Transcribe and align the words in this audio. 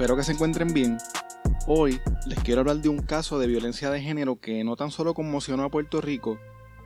Espero 0.00 0.16
que 0.16 0.22
se 0.22 0.32
encuentren 0.32 0.72
bien. 0.72 0.96
Hoy 1.66 2.00
les 2.24 2.38
quiero 2.42 2.62
hablar 2.62 2.78
de 2.78 2.88
un 2.88 3.00
caso 3.00 3.38
de 3.38 3.46
violencia 3.46 3.90
de 3.90 4.00
género 4.00 4.40
que 4.40 4.64
no 4.64 4.74
tan 4.74 4.90
solo 4.90 5.12
conmocionó 5.12 5.62
a 5.62 5.68
Puerto 5.68 6.00
Rico, 6.00 6.38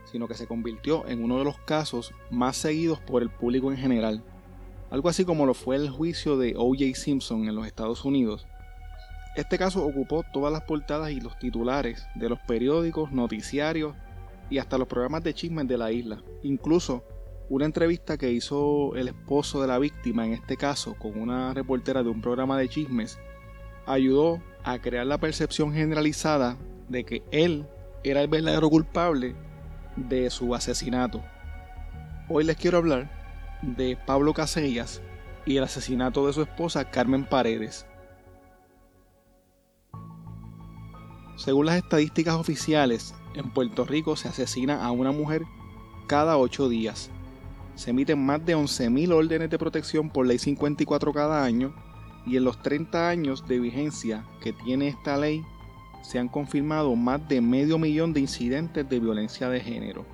sino 0.03 0.27
que 0.27 0.33
se 0.33 0.47
convirtió 0.47 1.07
en 1.07 1.23
uno 1.23 1.37
de 1.37 1.45
los 1.45 1.57
casos 1.59 2.11
más 2.29 2.57
seguidos 2.57 2.99
por 2.99 3.21
el 3.21 3.29
público 3.29 3.71
en 3.71 3.77
general. 3.77 4.21
Algo 4.89 5.07
así 5.07 5.23
como 5.23 5.45
lo 5.45 5.53
fue 5.53 5.77
el 5.77 5.89
juicio 5.89 6.35
de 6.35 6.55
O.J. 6.57 6.93
Simpson 6.95 7.47
en 7.47 7.55
los 7.55 7.65
Estados 7.65 8.03
Unidos. 8.03 8.47
Este 9.37 9.57
caso 9.57 9.85
ocupó 9.85 10.25
todas 10.33 10.51
las 10.51 10.63
portadas 10.63 11.11
y 11.11 11.21
los 11.21 11.39
titulares 11.39 12.05
de 12.15 12.27
los 12.27 12.39
periódicos, 12.41 13.13
noticiarios 13.13 13.95
y 14.49 14.57
hasta 14.57 14.77
los 14.77 14.89
programas 14.89 15.23
de 15.23 15.33
chismes 15.33 15.69
de 15.69 15.77
la 15.77 15.89
isla. 15.89 16.21
Incluso 16.43 17.05
una 17.49 17.65
entrevista 17.65 18.17
que 18.17 18.31
hizo 18.31 18.95
el 18.95 19.09
esposo 19.09 19.61
de 19.61 19.67
la 19.67 19.77
víctima, 19.77 20.25
en 20.25 20.33
este 20.33 20.57
caso, 20.57 20.95
con 20.95 21.19
una 21.19 21.53
reportera 21.53 22.01
de 22.01 22.09
un 22.09 22.21
programa 22.21 22.57
de 22.57 22.69
chismes, 22.69 23.19
ayudó 23.85 24.41
a 24.63 24.79
crear 24.79 25.05
la 25.05 25.19
percepción 25.19 25.71
generalizada 25.71 26.57
de 26.89 27.03
que 27.03 27.23
él 27.31 27.67
era 28.03 28.21
el 28.21 28.27
verdadero 28.27 28.69
culpable 28.69 29.35
de 29.95 30.29
su 30.29 30.55
asesinato. 30.55 31.23
Hoy 32.29 32.43
les 32.43 32.57
quiero 32.57 32.79
hablar 32.79 33.11
de 33.61 33.95
Pablo 33.95 34.33
Casellas 34.33 35.01
y 35.45 35.57
el 35.57 35.63
asesinato 35.63 36.25
de 36.25 36.33
su 36.33 36.41
esposa 36.41 36.89
Carmen 36.89 37.25
Paredes. 37.25 37.85
Según 41.37 41.67
las 41.67 41.77
estadísticas 41.77 42.35
oficiales, 42.35 43.13
en 43.35 43.53
Puerto 43.53 43.85
Rico 43.85 44.15
se 44.15 44.29
asesina 44.29 44.83
a 44.83 44.91
una 44.91 45.11
mujer 45.11 45.43
cada 46.07 46.37
ocho 46.37 46.69
días 46.69 47.11
se 47.75 47.91
emiten 47.91 48.25
más 48.25 48.45
de 48.45 48.55
11.000 48.55 49.11
órdenes 49.13 49.49
de 49.49 49.59
protección 49.59 50.09
por 50.09 50.25
ley 50.25 50.39
54 50.39 51.13
cada 51.13 51.43
año 51.43 51.75
y 52.25 52.37
en 52.37 52.43
los 52.43 52.61
30 52.61 53.09
años 53.09 53.47
de 53.47 53.59
vigencia 53.59 54.25
que 54.41 54.53
tiene 54.53 54.87
esta 54.87 55.17
ley 55.17 55.43
se 56.01 56.19
han 56.19 56.27
confirmado 56.27 56.95
más 56.95 57.27
de 57.27 57.41
medio 57.41 57.77
millón 57.77 58.13
de 58.13 58.21
incidentes 58.21 58.87
de 58.87 58.99
violencia 58.99 59.49
de 59.49 59.59
género. 59.59 60.05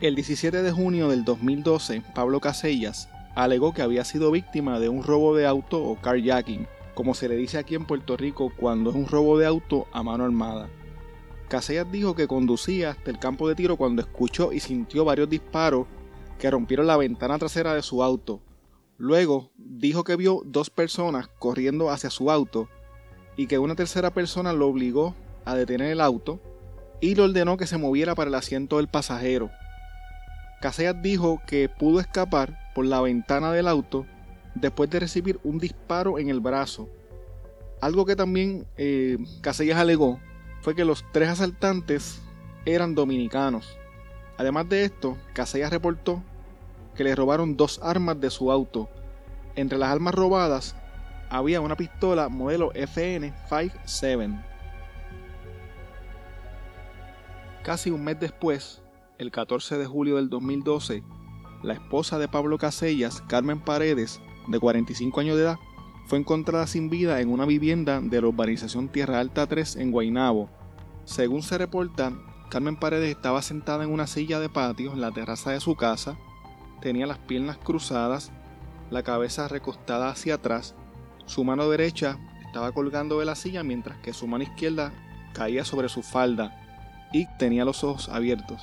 El 0.00 0.16
17 0.16 0.62
de 0.62 0.72
junio 0.72 1.08
del 1.08 1.24
2012, 1.24 2.02
Pablo 2.14 2.40
Casellas 2.40 3.08
alegó 3.36 3.72
que 3.72 3.82
había 3.82 4.04
sido 4.04 4.32
víctima 4.32 4.80
de 4.80 4.88
un 4.88 5.04
robo 5.04 5.36
de 5.36 5.46
auto 5.46 5.82
o 5.82 5.96
carjacking, 6.00 6.66
como 6.94 7.14
se 7.14 7.28
le 7.28 7.36
dice 7.36 7.58
aquí 7.58 7.76
en 7.76 7.84
Puerto 7.84 8.16
Rico 8.16 8.52
cuando 8.56 8.90
es 8.90 8.96
un 8.96 9.06
robo 9.06 9.38
de 9.38 9.46
auto 9.46 9.86
a 9.92 10.02
mano 10.02 10.24
armada. 10.24 10.68
Casellas 11.52 11.92
dijo 11.92 12.14
que 12.14 12.26
conducía 12.26 12.92
hasta 12.92 13.10
el 13.10 13.18
campo 13.18 13.46
de 13.46 13.54
tiro 13.54 13.76
cuando 13.76 14.00
escuchó 14.00 14.54
y 14.54 14.60
sintió 14.60 15.04
varios 15.04 15.28
disparos 15.28 15.86
que 16.38 16.50
rompieron 16.50 16.86
la 16.86 16.96
ventana 16.96 17.38
trasera 17.38 17.74
de 17.74 17.82
su 17.82 18.02
auto. 18.02 18.40
Luego 18.96 19.50
dijo 19.58 20.02
que 20.02 20.16
vio 20.16 20.40
dos 20.46 20.70
personas 20.70 21.28
corriendo 21.38 21.90
hacia 21.90 22.08
su 22.08 22.30
auto 22.30 22.70
y 23.36 23.48
que 23.48 23.58
una 23.58 23.74
tercera 23.74 24.14
persona 24.14 24.54
lo 24.54 24.66
obligó 24.66 25.14
a 25.44 25.54
detener 25.54 25.92
el 25.92 26.00
auto 26.00 26.40
y 27.02 27.16
le 27.16 27.20
ordenó 27.20 27.58
que 27.58 27.66
se 27.66 27.76
moviera 27.76 28.14
para 28.14 28.30
el 28.30 28.34
asiento 28.34 28.78
del 28.78 28.88
pasajero. 28.88 29.50
Casellas 30.62 31.02
dijo 31.02 31.42
que 31.46 31.68
pudo 31.68 32.00
escapar 32.00 32.72
por 32.74 32.86
la 32.86 33.02
ventana 33.02 33.52
del 33.52 33.68
auto 33.68 34.06
después 34.54 34.88
de 34.88 35.00
recibir 35.00 35.38
un 35.44 35.58
disparo 35.58 36.18
en 36.18 36.30
el 36.30 36.40
brazo. 36.40 36.88
Algo 37.82 38.06
que 38.06 38.16
también 38.16 38.66
eh, 38.78 39.18
Casellas 39.42 39.76
alegó 39.76 40.18
fue 40.62 40.74
que 40.74 40.84
los 40.84 41.04
tres 41.12 41.28
asaltantes 41.28 42.22
eran 42.64 42.94
dominicanos. 42.94 43.76
Además 44.38 44.68
de 44.68 44.84
esto, 44.84 45.18
Casellas 45.34 45.70
reportó 45.70 46.22
que 46.94 47.04
le 47.04 47.14
robaron 47.14 47.56
dos 47.56 47.80
armas 47.82 48.20
de 48.20 48.30
su 48.30 48.50
auto. 48.50 48.88
Entre 49.56 49.76
las 49.76 49.90
armas 49.90 50.14
robadas 50.14 50.76
había 51.28 51.60
una 51.60 51.76
pistola 51.76 52.28
modelo 52.28 52.72
FN57. 52.72 54.44
Casi 57.64 57.90
un 57.90 58.04
mes 58.04 58.18
después, 58.18 58.82
el 59.18 59.30
14 59.30 59.78
de 59.78 59.86
julio 59.86 60.16
del 60.16 60.30
2012, 60.30 61.02
la 61.62 61.74
esposa 61.74 62.18
de 62.18 62.28
Pablo 62.28 62.58
Casellas, 62.58 63.22
Carmen 63.28 63.60
Paredes, 63.60 64.20
de 64.48 64.58
45 64.58 65.20
años 65.20 65.36
de 65.36 65.42
edad, 65.42 65.58
fue 66.06 66.18
encontrada 66.18 66.66
sin 66.66 66.90
vida 66.90 67.20
en 67.20 67.30
una 67.30 67.46
vivienda 67.46 68.00
de 68.00 68.20
la 68.20 68.28
urbanización 68.28 68.88
Tierra 68.88 69.20
Alta 69.20 69.46
3 69.46 69.76
en 69.76 69.90
Guaynabo. 69.90 70.48
Según 71.04 71.42
se 71.42 71.58
reporta, 71.58 72.12
Carmen 72.50 72.76
Paredes 72.76 73.10
estaba 73.10 73.40
sentada 73.42 73.84
en 73.84 73.90
una 73.90 74.06
silla 74.06 74.38
de 74.38 74.48
patio 74.48 74.92
en 74.92 75.00
la 75.00 75.10
terraza 75.10 75.52
de 75.52 75.60
su 75.60 75.74
casa, 75.74 76.16
tenía 76.80 77.06
las 77.06 77.18
piernas 77.18 77.56
cruzadas, 77.56 78.30
la 78.90 79.02
cabeza 79.02 79.48
recostada 79.48 80.10
hacia 80.10 80.34
atrás, 80.34 80.74
su 81.24 81.44
mano 81.44 81.68
derecha 81.70 82.18
estaba 82.44 82.72
colgando 82.72 83.18
de 83.18 83.24
la 83.24 83.34
silla 83.34 83.62
mientras 83.62 83.96
que 83.98 84.12
su 84.12 84.26
mano 84.26 84.44
izquierda 84.44 84.92
caía 85.32 85.64
sobre 85.64 85.88
su 85.88 86.02
falda 86.02 86.58
y 87.12 87.26
tenía 87.38 87.64
los 87.64 87.84
ojos 87.84 88.08
abiertos. 88.08 88.60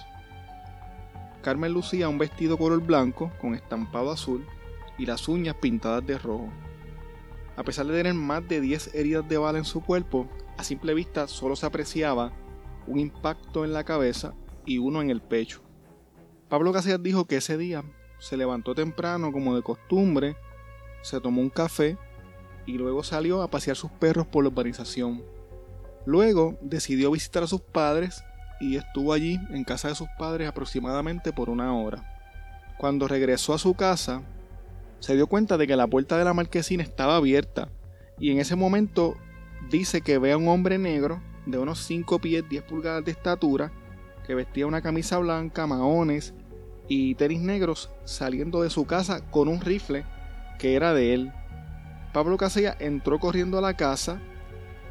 Carmen 1.41 1.71
lucía 1.71 2.09
un 2.09 2.17
vestido 2.17 2.57
color 2.57 2.81
blanco 2.81 3.31
con 3.39 3.55
estampado 3.55 4.11
azul 4.11 4.45
y 4.97 5.05
las 5.05 5.27
uñas 5.27 5.55
pintadas 5.55 6.05
de 6.05 6.17
rojo. 6.17 6.49
A 7.59 7.63
pesar 7.63 7.85
de 7.87 7.93
tener 7.93 8.13
más 8.13 8.47
de 8.47 8.61
10 8.61 8.95
heridas 8.95 9.27
de 9.27 9.37
bala 9.37 9.57
en 9.57 9.65
su 9.65 9.81
cuerpo, 9.81 10.29
a 10.57 10.63
simple 10.63 10.93
vista 10.93 11.27
solo 11.27 11.57
se 11.57 11.65
apreciaba 11.65 12.31
un 12.87 12.99
impacto 12.99 13.65
en 13.65 13.73
la 13.73 13.83
cabeza 13.83 14.33
y 14.65 14.77
uno 14.77 15.01
en 15.01 15.09
el 15.09 15.21
pecho. 15.21 15.61
Pablo 16.47 16.71
Casillas 16.71 17.03
dijo 17.03 17.25
que 17.25 17.35
ese 17.35 17.57
día 17.57 17.83
se 18.17 18.37
levantó 18.37 18.75
temprano 18.75 19.33
como 19.33 19.57
de 19.57 19.61
costumbre, 19.61 20.37
se 21.01 21.19
tomó 21.19 21.41
un 21.41 21.49
café 21.49 21.97
y 22.65 22.77
luego 22.77 23.03
salió 23.03 23.41
a 23.41 23.49
pasear 23.49 23.75
sus 23.75 23.91
perros 23.91 24.25
por 24.25 24.45
la 24.45 24.51
urbanización. 24.51 25.21
Luego 26.05 26.57
decidió 26.61 27.11
visitar 27.11 27.43
a 27.43 27.47
sus 27.47 27.59
padres 27.59 28.23
y 28.61 28.77
estuvo 28.77 29.11
allí 29.11 29.37
en 29.49 29.65
casa 29.65 29.89
de 29.89 29.95
sus 29.95 30.07
padres 30.17 30.47
aproximadamente 30.47 31.33
por 31.33 31.49
una 31.49 31.75
hora. 31.75 32.09
Cuando 32.77 33.05
regresó 33.09 33.53
a 33.53 33.59
su 33.59 33.73
casa, 33.73 34.23
se 34.99 35.15
dio 35.15 35.27
cuenta 35.27 35.57
de 35.57 35.67
que 35.67 35.75
la 35.75 35.87
puerta 35.87 36.17
de 36.17 36.25
la 36.25 36.33
marquesina 36.33 36.83
estaba 36.83 37.15
abierta 37.15 37.69
y 38.19 38.31
en 38.31 38.39
ese 38.39 38.55
momento 38.55 39.15
dice 39.69 40.01
que 40.01 40.17
ve 40.17 40.33
a 40.33 40.37
un 40.37 40.47
hombre 40.47 40.77
negro 40.77 41.21
de 41.45 41.57
unos 41.57 41.79
5 41.79 42.19
pies 42.19 42.47
10 42.47 42.63
pulgadas 42.63 43.05
de 43.05 43.11
estatura 43.11 43.71
que 44.25 44.35
vestía 44.35 44.67
una 44.67 44.81
camisa 44.81 45.17
blanca, 45.17 45.65
maones 45.65 46.33
y 46.87 47.15
tenis 47.15 47.41
negros 47.41 47.89
saliendo 48.03 48.61
de 48.61 48.69
su 48.69 48.85
casa 48.85 49.25
con 49.31 49.47
un 49.47 49.61
rifle 49.61 50.05
que 50.57 50.75
era 50.75 50.93
de 50.93 51.13
él. 51.13 51.31
Pablo 52.13 52.37
Casella 52.37 52.75
entró 52.79 53.19
corriendo 53.19 53.57
a 53.57 53.61
la 53.61 53.75
casa, 53.75 54.19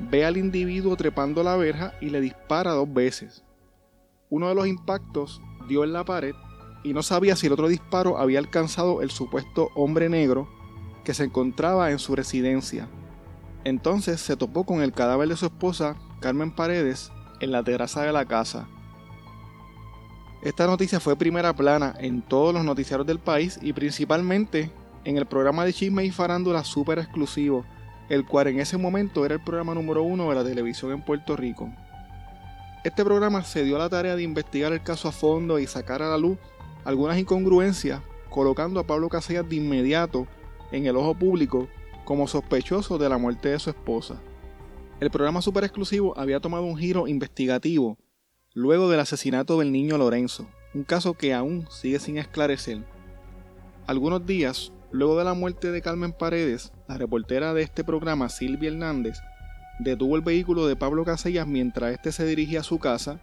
ve 0.01 0.25
al 0.25 0.37
individuo 0.37 0.97
trepando 0.97 1.43
la 1.43 1.57
verja 1.57 1.93
y 2.01 2.11
le 2.11 2.21
dispara 2.21 2.73
dos 2.73 2.93
veces. 2.93 3.45
Uno 4.31 4.49
de 4.49 4.55
los 4.55 4.67
impactos 4.67 5.43
dio 5.69 5.85
en 5.85 5.93
la 5.93 6.05
pared 6.05 6.35
y 6.83 6.93
no 6.93 7.03
sabía 7.03 7.37
si 7.37 7.47
el 7.47 7.53
otro 7.53 7.69
disparo 7.69 8.19
había 8.19 8.39
alcanzado 8.39 9.03
el 9.03 9.11
supuesto 9.11 9.71
hombre 9.75 10.09
negro 10.09 10.49
que 11.05 11.15
se 11.15 11.25
encontraba 11.25 11.91
en 11.91 11.99
su 11.99 12.15
residencia. 12.15 12.89
Entonces 13.65 14.21
se 14.21 14.37
topó 14.37 14.65
con 14.65 14.83
el 14.83 14.93
cadáver 14.93 15.28
de 15.28 15.37
su 15.37 15.47
esposa, 15.47 15.97
Carmen 16.21 16.55
Paredes, 16.55 17.11
en 17.41 17.53
la 17.53 17.62
terraza 17.62 18.03
de 18.03 18.12
la 18.12 18.25
casa. 18.25 18.69
Esta 20.42 20.66
noticia 20.66 21.01
fue 21.01 21.16
primera 21.16 21.53
plana 21.54 21.95
en 21.98 22.22
todos 22.22 22.54
los 22.54 22.65
noticiarios 22.65 23.07
del 23.07 23.19
país 23.19 23.59
y 23.60 23.72
principalmente 23.72 24.71
en 25.04 25.16
el 25.16 25.27
programa 25.27 25.65
de 25.65 25.72
chisme 25.72 26.04
y 26.04 26.10
farándula 26.10 26.63
super 26.65 26.98
exclusivo, 26.98 27.65
el 28.09 28.25
cual 28.25 28.48
en 28.48 28.60
ese 28.60 28.77
momento 28.77 29.25
era 29.25 29.34
el 29.34 29.42
programa 29.42 29.75
número 29.75 30.03
uno 30.03 30.28
de 30.28 30.36
la 30.36 30.45
televisión 30.45 30.92
en 30.92 31.04
Puerto 31.04 31.36
Rico. 31.36 31.72
Este 32.84 33.04
programa 33.04 33.42
se 33.42 33.65
dio 33.65 33.77
a 33.77 33.80
la 33.80 33.89
tarea 33.89 34.15
de 34.15 34.22
investigar 34.22 34.72
el 34.72 34.83
caso 34.83 35.09
a 35.09 35.13
fondo 35.13 35.59
y 35.59 35.66
sacar 35.66 36.03
a 36.03 36.09
la 36.09 36.19
luz 36.19 36.39
algunas 36.84 37.19
incongruencias, 37.19 38.01
colocando 38.30 38.80
a 38.80 38.86
Pablo 38.86 39.09
Casellas 39.09 39.48
de 39.48 39.57
inmediato 39.57 40.27
en 40.72 40.86
el 40.86 40.97
ojo 40.97 41.15
público 41.15 41.69
como 42.04 42.27
sospechoso 42.27 42.98
de 42.98 43.09
la 43.09 43.19
muerte 43.19 43.51
de 43.51 43.59
su 43.59 43.71
esposa. 43.71 44.21
El 45.01 45.10
programa 45.10 45.42
super 45.42 45.65
exclusivo 45.65 46.19
había 46.19 46.41
tomado 46.41 46.65
un 46.65 46.77
giro 46.77 47.07
investigativo 47.07 47.98
luego 48.54 48.91
del 48.91 49.01
asesinato 49.01 49.59
del 49.59 49.71
niño 49.71 49.98
Lorenzo, 49.98 50.48
un 50.75 50.84
caso 50.84 51.15
que 51.15 51.34
aún 51.34 51.66
sigue 51.71 51.98
sin 52.01 52.19
esclarecer. 52.19 52.84
Algunos 53.86 54.27
días 54.27 54.72
luego 54.91 55.19
de 55.19 55.25
la 55.25 55.34
muerte 55.34 55.71
de 55.71 55.83
Carmen 55.83 56.13
Paredes, 56.13 56.72
la 56.89 56.98
reportera 56.98 57.54
de 57.54 57.63
este 57.63 57.84
programa, 57.84 58.28
Silvia 58.28 58.71
Hernández, 58.71 59.19
detuvo 59.78 60.16
el 60.16 60.22
vehículo 60.22 60.66
de 60.66 60.77
Pablo 60.77 61.04
Casellas 61.04 61.47
mientras 61.47 61.92
éste 61.92 62.10
se 62.10 62.27
dirigía 62.27 62.60
a 62.60 62.65
su 62.65 62.78
casa 62.78 63.21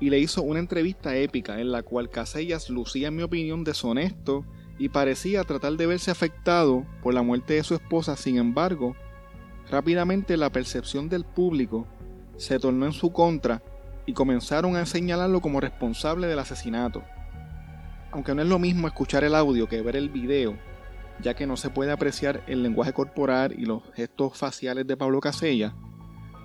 y 0.00 0.10
le 0.10 0.18
hizo 0.18 0.42
una 0.42 0.60
entrevista 0.60 1.16
épica 1.16 1.60
en 1.60 1.72
la 1.72 1.82
cual 1.82 2.10
Casellas 2.10 2.70
lucía, 2.70 3.08
en 3.08 3.16
mi 3.16 3.22
opinión, 3.22 3.64
deshonesto 3.64 4.44
y 4.78 4.90
parecía 4.90 5.42
tratar 5.44 5.72
de 5.72 5.86
verse 5.86 6.10
afectado 6.10 6.86
por 7.02 7.14
la 7.14 7.22
muerte 7.22 7.54
de 7.54 7.64
su 7.64 7.74
esposa. 7.74 8.16
Sin 8.16 8.38
embargo, 8.38 8.94
rápidamente 9.70 10.36
la 10.36 10.50
percepción 10.50 11.08
del 11.08 11.24
público 11.24 11.86
se 12.36 12.58
tornó 12.58 12.86
en 12.86 12.92
su 12.92 13.12
contra 13.12 13.62
y 14.06 14.12
comenzaron 14.12 14.76
a 14.76 14.86
señalarlo 14.86 15.40
como 15.40 15.60
responsable 15.60 16.28
del 16.28 16.38
asesinato. 16.38 17.02
Aunque 18.12 18.34
no 18.34 18.42
es 18.42 18.48
lo 18.48 18.58
mismo 18.58 18.86
escuchar 18.86 19.24
el 19.24 19.34
audio 19.34 19.68
que 19.68 19.82
ver 19.82 19.96
el 19.96 20.08
video, 20.08 20.56
ya 21.20 21.34
que 21.34 21.46
no 21.46 21.56
se 21.56 21.70
puede 21.70 21.90
apreciar 21.90 22.42
el 22.46 22.62
lenguaje 22.62 22.92
corporal 22.92 23.54
y 23.58 23.66
los 23.66 23.82
gestos 23.94 24.38
faciales 24.38 24.86
de 24.86 24.96
Pablo 24.96 25.20
Casella, 25.20 25.74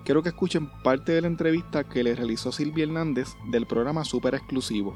quiero 0.04 0.22
que 0.22 0.28
escuchen 0.28 0.70
parte 0.82 1.12
de 1.12 1.22
la 1.22 1.26
entrevista 1.26 1.84
que 1.84 2.04
le 2.04 2.14
realizó 2.14 2.52
Silvia 2.52 2.84
Hernández 2.84 3.28
del 3.46 3.66
programa 3.66 4.04
Super 4.04 4.34
Exclusivo. 4.34 4.94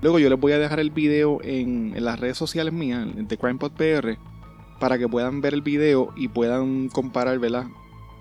Luego 0.00 0.18
yo 0.18 0.30
les 0.30 0.40
voy 0.40 0.52
a 0.52 0.58
dejar 0.58 0.80
el 0.80 0.90
video 0.90 1.40
en, 1.42 1.92
las 2.02 2.18
redes 2.18 2.38
sociales 2.38 2.72
mías, 2.72 3.06
de 3.14 3.36
CrimePod 3.36 3.72
PR, 3.72 4.16
para 4.78 4.96
que 4.96 5.08
puedan 5.08 5.42
ver 5.42 5.52
el 5.52 5.60
video 5.60 6.12
y 6.16 6.28
puedan 6.28 6.88
comparar, 6.88 7.38
¿verdad? 7.38 7.66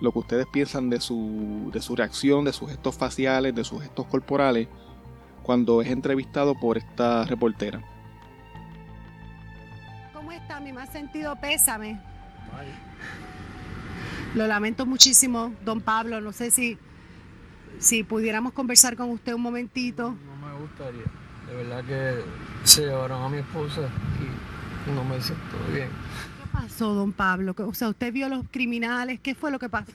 Lo 0.01 0.11
que 0.11 0.19
ustedes 0.19 0.45
piensan 0.51 0.89
de 0.89 0.99
su, 0.99 1.69
de 1.71 1.81
su 1.81 1.95
reacción, 1.95 2.43
de 2.43 2.51
sus 2.51 2.69
gestos 2.69 2.97
faciales, 2.97 3.55
de 3.55 3.63
sus 3.63 3.81
gestos 3.81 4.07
corporales, 4.07 4.67
cuando 5.43 5.81
es 5.81 5.89
entrevistado 5.89 6.53
por 6.55 6.77
esta 6.77 7.23
reportera. 7.25 7.81
¿Cómo 10.13 10.31
está? 10.31 10.59
Mi 10.59 10.73
más 10.73 10.89
sentido 10.89 11.35
pésame. 11.39 12.01
Lo 14.35 14.47
lamento 14.47 14.85
muchísimo, 14.85 15.53
don 15.65 15.81
Pablo. 15.81 16.21
No 16.21 16.31
sé 16.31 16.51
si, 16.51 16.77
si 17.79 18.03
pudiéramos 18.03 18.53
conversar 18.53 18.95
con 18.95 19.09
usted 19.09 19.33
un 19.33 19.41
momentito. 19.41 20.15
No 20.25 20.47
me 20.47 20.53
gustaría. 20.59 21.03
De 21.47 21.55
verdad 21.55 21.83
que 21.83 22.23
se 22.63 22.85
llevaron 22.85 23.23
a 23.23 23.29
mi 23.29 23.37
esposa 23.39 23.81
y 24.87 24.91
no 24.91 25.03
me 25.03 25.19
siento 25.19 25.57
bien. 25.73 25.89
¿Qué 25.89 26.49
pasó, 26.51 26.93
don 26.93 27.11
Pablo? 27.11 27.55
O 27.57 27.73
sea, 27.73 27.89
usted 27.89 28.13
vio 28.13 28.27
a 28.27 28.29
los 28.29 28.45
criminales. 28.51 29.19
¿Qué 29.19 29.33
fue 29.33 29.51
lo 29.51 29.57
que 29.57 29.69
pasó? 29.69 29.91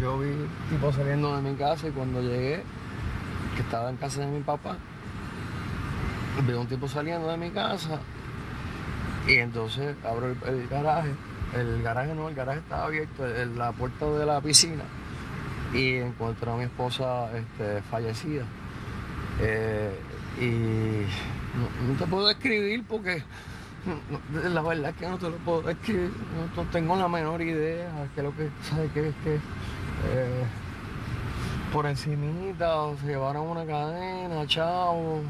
Yo 0.00 0.18
vi 0.18 0.30
tipo 0.70 0.92
saliendo 0.92 1.36
de 1.36 1.42
mi 1.42 1.56
casa 1.56 1.88
y 1.88 1.90
cuando 1.90 2.22
llegué, 2.22 2.62
que 3.54 3.62
estaba 3.62 3.90
en 3.90 3.96
casa 3.96 4.22
de 4.22 4.28
mi 4.28 4.40
papá, 4.40 4.76
vi 6.46 6.54
un 6.54 6.66
tipo 6.66 6.88
saliendo 6.88 7.28
de 7.28 7.36
mi 7.36 7.50
casa 7.50 8.00
y 9.28 9.34
entonces 9.34 9.94
abro 10.04 10.34
el, 10.46 10.68
garaje. 10.68 11.10
El 11.54 11.82
garaje 11.82 12.14
no, 12.14 12.28
el 12.28 12.34
garaje 12.34 12.60
estaba 12.60 12.84
abierto, 12.84 13.26
la 13.56 13.72
puerta 13.72 14.06
de 14.06 14.26
la 14.26 14.40
piscina 14.40 14.84
y 15.72 15.96
encuentro 15.96 16.52
a 16.52 16.56
mi 16.56 16.64
esposa 16.64 17.30
este, 17.36 17.82
fallecida. 17.82 18.44
Eh, 19.40 19.90
y 20.40 21.86
no, 21.86 21.98
te 21.98 22.06
puedo 22.06 22.26
describir 22.28 22.84
porque 22.88 23.22
la 24.52 24.62
verdad 24.62 24.90
es 24.90 24.96
que 24.96 25.08
no 25.08 25.18
te 25.18 25.30
lo 25.30 25.36
puedo 25.38 25.62
describir. 25.62 26.12
No, 26.56 26.62
tengo 26.64 26.96
la 26.96 27.08
menor 27.08 27.40
idea 27.42 28.08
que 28.14 28.22
lo 28.22 28.34
que 28.36 28.48
sabes 28.62 28.90
es 28.96 29.14
que 29.22 29.34
eh, 29.34 30.44
por 31.72 31.86
encimita 31.86 32.96
se 33.00 33.06
llevaron 33.06 33.46
una 33.46 33.64
cadena, 33.64 34.46
chavo. 34.46 35.22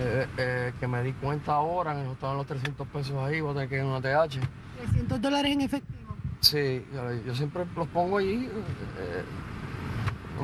Eh, 0.00 0.72
que 0.78 0.86
me 0.86 1.02
di 1.02 1.12
cuenta 1.14 1.54
ahora 1.54 1.94
que 1.94 2.02
no 2.02 2.12
estaban 2.12 2.36
los 2.36 2.46
300 2.46 2.86
pesos 2.88 3.16
ahí, 3.16 3.40
voy 3.40 3.50
a 3.50 3.54
tener 3.54 3.68
que 3.68 3.76
ir 3.76 3.80
a 3.80 3.86
una 3.86 4.00
TH. 4.00 4.38
¿300 4.78 5.18
dólares 5.18 5.52
en 5.52 5.60
efectivo? 5.62 6.14
Sí, 6.40 6.84
yo 7.26 7.34
siempre 7.34 7.66
los 7.76 7.88
pongo 7.88 8.18
allí. 8.18 8.48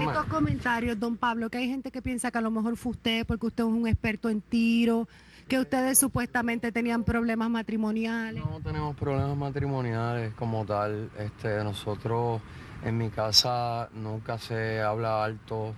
Estos 0.01 0.25
comentarios, 0.27 0.99
don 0.99 1.17
Pablo, 1.17 1.49
que 1.49 1.59
hay 1.59 1.69
gente 1.69 1.91
que 1.91 2.03
piensa 2.03 2.31
que 2.31 2.39
a 2.39 2.41
lo 2.41 2.51
mejor 2.51 2.77
fue 2.77 2.93
usted 2.93 3.25
porque 3.27 3.47
usted 3.47 3.63
es 3.63 3.71
un 3.71 3.87
experto 3.87 4.29
en 4.29 4.41
tiro, 4.41 5.07
que 5.47 5.59
ustedes 5.61 5.99
supuestamente 5.99 6.73
tenían 6.73 7.05
problemas 7.05 7.49
matrimoniales. 7.49 8.45
No 8.45 8.61
tenemos 8.61 8.97
problemas 8.97 9.37
matrimoniales 9.37 10.35
como 10.35 10.65
tal. 10.65 11.11
Este, 11.19 11.63
nosotros 11.63 12.41
en 12.85 12.99
mi 12.99 13.11
casa 13.11 13.89
nunca 13.95 14.39
se 14.39 14.81
habla 14.81 15.23
alto. 15.23 15.75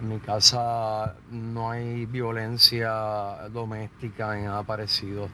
En 0.00 0.08
mi 0.08 0.18
casa 0.20 1.16
no 1.32 1.70
hay 1.70 2.06
violencia 2.06 3.48
doméstica 3.52 4.36
ni 4.36 4.44
nada 4.44 4.62
parecido. 4.62 5.28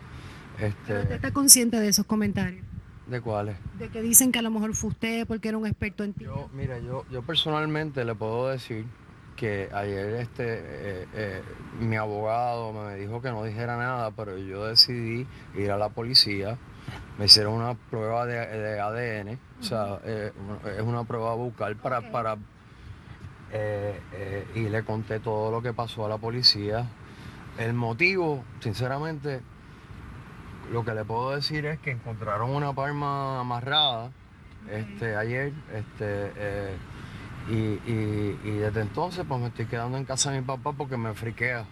Este, 0.59 1.01
¿Usted 1.01 1.13
está 1.13 1.33
consciente 1.33 1.79
de 1.81 1.89
esos 1.89 2.07
comentarios? 2.07 2.65
¿De 3.07 3.21
cuáles? 3.21 3.57
De 3.79 3.89
que 3.89 4.01
dicen 4.01 4.33
que 4.33 4.39
a 4.39 4.43
lo 4.43 4.51
mejor 4.51 4.75
fue 4.75 4.91
usted 4.91 5.27
porque 5.27 5.49
era 5.49 5.59
un 5.59 5.67
experto 5.67 6.05
en 6.05 6.15
tiro. 6.15 6.37
Yo, 6.37 6.51
mira, 6.55 6.79
yo, 6.79 7.05
yo 7.11 7.23
personalmente 7.23 8.05
le 8.05 8.15
puedo 8.15 8.49
decir 8.49 8.87
que 9.37 9.69
ayer 9.73 10.15
este 10.15 10.45
eh, 10.47 11.07
eh, 11.13 11.43
mi 11.81 11.97
abogado 11.97 12.73
me 12.73 12.97
dijo 12.97 13.21
que 13.21 13.31
no 13.31 13.45
dijera 13.45 13.77
nada, 13.77 14.11
pero 14.13 14.39
yo 14.39 14.67
decidí 14.67 15.27
ir 15.57 15.71
a 15.71 15.77
la 15.77 15.91
policía. 15.91 16.57
Me 17.19 17.27
hicieron 17.27 17.55
una 17.55 17.75
prueba 17.75 18.27
de, 18.27 18.81
ADN, 18.81 19.39
o 19.61 19.63
sea, 19.63 20.01
eh, 20.05 20.33
es 20.77 20.83
una 20.83 21.05
prueba 21.05 21.35
bucal 21.35 21.77
para, 21.77 22.11
para 22.11 22.37
y 24.55 24.69
le 24.69 24.83
conté 24.83 25.21
todo 25.21 25.53
lo 25.53 25.63
que 25.63 25.73
pasó 25.73 26.05
a 26.07 26.09
la 26.09 26.19
policía. 26.19 26.89
El 27.57 27.73
motivo, 27.73 28.43
sinceramente, 28.59 29.43
lo 30.73 30.85
que 30.85 30.95
le 30.95 31.05
puedo 31.05 31.33
decir 31.33 31.67
es 31.67 31.79
que 31.79 31.93
encontraron 31.93 32.51
una 32.51 32.73
palma 32.73 33.41
amarrada 33.41 34.11
este, 34.71 35.17
ayer, 35.17 35.53
este, 35.73 36.33
eh, 36.37 36.77
y, 37.51 38.59
desde 38.59 38.81
entonces 38.81 39.25
pues 39.29 39.41
me 39.41 39.49
estoy 39.49 39.67
quedando 39.67 39.99
en 39.99 40.05
casa 40.05 40.31
de 40.31 40.41
mi 40.41 40.47
papá 40.47 40.73
porque 40.73 40.97
me 40.97 41.13
friquea. 41.15 41.65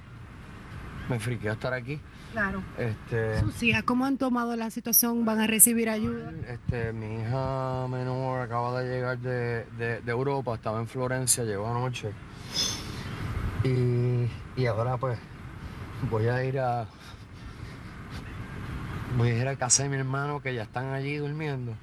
Me 1.09 1.19
friquea 1.19 1.53
estar 1.53 1.73
aquí. 1.73 2.01
Claro. 2.33 2.63
Este, 2.79 3.41
¿Sus 3.41 3.63
hijas 3.63 3.83
cómo 3.83 4.05
han 4.05 4.19
tomado 4.19 4.55
la 4.57 4.71
situación? 4.71 5.25
¿Van 5.25 5.41
a 5.41 5.47
recibir 5.47 5.89
ayuda? 5.91 6.33
Este, 6.47 6.93
mi 6.93 7.21
hija 7.21 7.87
menor 7.89 8.41
acaba 8.43 8.81
de 8.83 8.95
llegar 8.95 9.19
de, 9.19 10.03
Europa, 10.07 10.55
estaba 10.55 10.79
en 10.79 10.87
Florencia, 10.87 11.45
llegó 11.45 11.69
anoche. 11.69 12.13
Y, 13.65 14.29
y 14.61 14.67
ahora 14.67 14.97
pues 14.97 15.19
voy 16.11 16.29
a 16.29 16.45
ir 16.45 16.59
a, 16.59 16.87
voy 19.17 19.31
a 19.31 19.39
ir 19.39 19.49
a 19.49 19.57
casa 19.57 19.83
de 19.83 19.89
mi 19.89 19.97
hermano 19.97 20.41
que 20.41 20.55
ya 20.55 20.63
están 20.63 20.93
allí 20.93 21.17
durmiendo. 21.17 21.75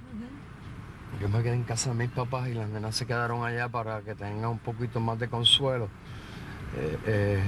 Yo 1.20 1.28
me 1.28 1.44
quedé 1.44 1.54
en 1.54 1.64
casa 1.64 1.90
de 1.90 1.96
mis 1.96 2.10
papás 2.10 2.48
y 2.48 2.54
las 2.54 2.70
nenas 2.70 2.96
se 2.96 3.06
quedaron 3.06 3.44
allá 3.44 3.68
para 3.68 4.02
que 4.02 4.16
tengan 4.16 4.52
un 4.52 4.60
poquito 4.60 5.00
más 5.00 5.20
de 5.20 5.28
consuelo. 5.28 5.90
Eh, 6.78 6.98
eh, 7.08 7.44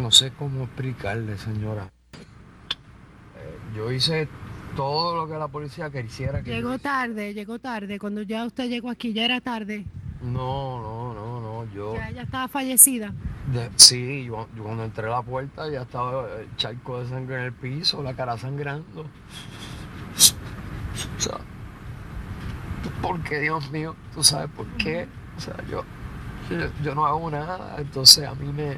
no 0.00 0.10
sé 0.10 0.32
cómo 0.38 0.64
explicarle, 0.64 1.36
señora. 1.36 1.90
Eh, 2.14 3.58
yo 3.76 3.90
hice 3.90 4.28
todo 4.76 5.16
lo 5.16 5.30
que 5.30 5.38
la 5.38 5.48
policía 5.48 5.90
quisiera 5.90 6.42
que 6.42 6.50
Llegó 6.50 6.78
tarde, 6.78 7.34
llegó 7.34 7.58
tarde. 7.58 7.98
Cuando 7.98 8.22
ya 8.22 8.44
usted 8.44 8.68
llegó 8.68 8.90
aquí, 8.90 9.12
ya 9.12 9.24
era 9.24 9.40
tarde. 9.40 9.86
No, 10.22 10.80
no, 10.80 11.14
no, 11.14 11.40
no. 11.40 11.74
Yo. 11.74 11.94
Ya 11.96 12.10
ella 12.10 12.22
estaba 12.22 12.48
fallecida. 12.48 13.12
Sí, 13.76 14.24
yo, 14.24 14.48
cuando 14.62 14.84
entré 14.84 15.06
a 15.06 15.10
la 15.10 15.22
puerta 15.22 15.68
ya 15.70 15.82
estaba 15.82 16.28
el 16.38 16.54
charco 16.56 17.00
de 17.00 17.08
sangre 17.08 17.36
en 17.36 17.42
el 17.42 17.52
piso, 17.52 18.02
la 18.02 18.14
cara 18.14 18.36
sangrando. 18.36 19.02
O 19.02 21.20
sea, 21.20 21.38
¿por 23.02 23.22
qué, 23.22 23.40
Dios 23.40 23.70
mío? 23.70 23.94
¿Tú 24.14 24.22
sabes 24.22 24.50
por 24.50 24.66
qué? 24.76 25.08
O 25.36 25.40
sea, 25.40 25.56
yo, 25.70 25.84
yo, 26.82 26.94
no 26.94 27.06
hago 27.06 27.30
nada, 27.30 27.76
entonces 27.78 28.26
a 28.26 28.34
mí 28.34 28.52
me, 28.52 28.76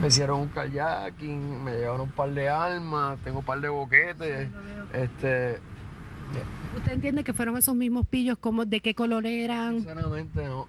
me 0.00 0.08
hicieron 0.08 0.40
un 0.40 0.48
kayaking, 0.48 1.64
me 1.64 1.72
llevaron 1.72 2.02
un 2.02 2.10
par 2.10 2.30
de 2.30 2.48
armas, 2.48 3.18
tengo 3.24 3.40
un 3.40 3.44
par 3.44 3.60
de 3.60 3.68
boquetes, 3.68 4.48
este 4.92 5.60
¿Usted 6.76 6.92
entiende 6.92 7.24
que 7.24 7.32
fueron 7.32 7.56
esos 7.56 7.74
mismos 7.74 8.06
pillos? 8.06 8.36
como 8.38 8.66
¿De 8.66 8.80
qué 8.80 8.94
color 8.94 9.26
eran? 9.26 9.76
Sinceramente 9.76 10.44
no, 10.44 10.66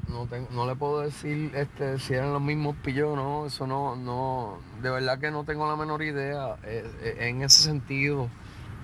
no, 0.52 0.68
le 0.68 0.76
puedo 0.76 1.02
decir 1.02 1.52
este, 1.54 2.00
si 2.00 2.14
eran 2.14 2.32
los 2.32 2.42
mismos 2.42 2.76
pillos 2.78 3.10
o 3.10 3.16
no, 3.16 3.46
eso 3.46 3.68
no, 3.68 3.96
no, 3.96 4.60
de 4.82 4.90
verdad 4.90 5.20
que 5.20 5.32
no 5.32 5.44
tengo 5.44 5.68
la 5.68 5.76
menor 5.76 6.02
idea 6.02 6.56
eh, 6.64 6.86
eh, 7.02 7.16
en 7.20 7.42
ese 7.42 7.62
sentido. 7.62 8.30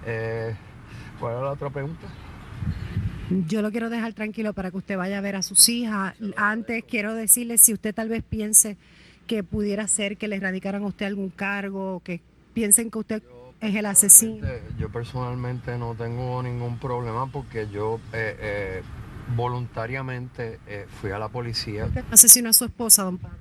Eh, 0.05 0.53
¿Cuál 1.19 1.33
era 1.33 1.43
la 1.43 1.51
otra 1.51 1.69
pregunta? 1.69 2.07
Yo 3.47 3.61
lo 3.61 3.71
quiero 3.71 3.89
dejar 3.89 4.13
tranquilo 4.13 4.53
para 4.53 4.69
que 4.69 4.77
usted 4.77 4.97
vaya 4.97 5.17
a 5.17 5.21
ver 5.21 5.37
a 5.37 5.43
sus 5.43 5.69
hijas. 5.69 6.15
Antes 6.35 6.83
quiero 6.83 7.13
decirle 7.13 7.57
si 7.57 7.73
usted 7.73 7.95
tal 7.95 8.09
vez 8.09 8.21
piense 8.21 8.77
que 9.27 9.43
pudiera 9.43 9.87
ser 9.87 10.17
que 10.17 10.27
le 10.27 10.39
radicaran 10.39 10.83
a 10.83 10.87
usted 10.87 11.05
algún 11.05 11.29
cargo, 11.29 12.01
que 12.03 12.19
piensen 12.53 12.91
que 12.91 12.99
usted 12.99 13.23
es 13.63 13.75
el 13.75 13.85
asesino. 13.85 14.45
Yo 14.77 14.89
personalmente 14.89 15.77
no 15.77 15.95
tengo 15.95 16.43
ningún 16.43 16.77
problema 16.77 17.27
porque 17.27 17.69
yo 17.69 17.99
eh, 18.11 18.37
eh, 18.39 18.83
voluntariamente 19.35 20.59
eh, 20.67 20.85
fui 20.99 21.11
a 21.11 21.19
la 21.19 21.29
policía. 21.29 21.85
¿Usted 21.85 22.03
asesinó 22.11 22.49
a 22.49 22.53
su 22.53 22.65
esposa, 22.65 23.03
don 23.03 23.17
Pablo? 23.17 23.37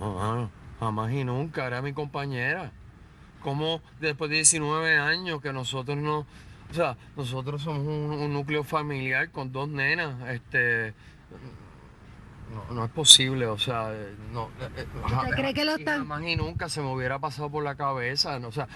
No, 0.00 0.50
jamás 0.80 1.12
y 1.12 1.24
nunca, 1.24 1.66
era 1.66 1.82
mi 1.82 1.92
compañera. 1.92 2.72
Como 3.42 3.82
después 4.00 4.30
de 4.30 4.36
19 4.36 4.96
años 4.96 5.42
que 5.42 5.52
nosotros 5.52 5.98
no, 5.98 6.20
o 6.70 6.74
sea, 6.74 6.96
nosotros 7.14 7.60
somos 7.60 7.86
un, 7.86 8.18
un 8.18 8.32
núcleo 8.32 8.64
familiar 8.64 9.30
con 9.30 9.52
dos 9.52 9.68
nenas, 9.68 10.26
este, 10.30 10.94
no, 12.54 12.74
no 12.74 12.84
es 12.84 12.90
posible, 12.90 13.46
o 13.46 13.58
sea, 13.58 13.92
eh, 13.92 14.14
no. 14.32 14.48
Eh, 14.60 14.68
eh, 14.76 14.86
¿Usted 15.04 15.30
cree 15.30 15.54
que 15.54 15.64
lo 15.64 15.76
están? 15.76 15.98
Jamás 15.98 16.22
y 16.22 16.36
nunca 16.36 16.68
se 16.68 16.80
me 16.80 16.92
hubiera 16.92 17.18
pasado 17.18 17.50
por 17.50 17.64
la 17.64 17.74
cabeza, 17.74 18.38
o 18.38 18.52
sea, 18.52 18.68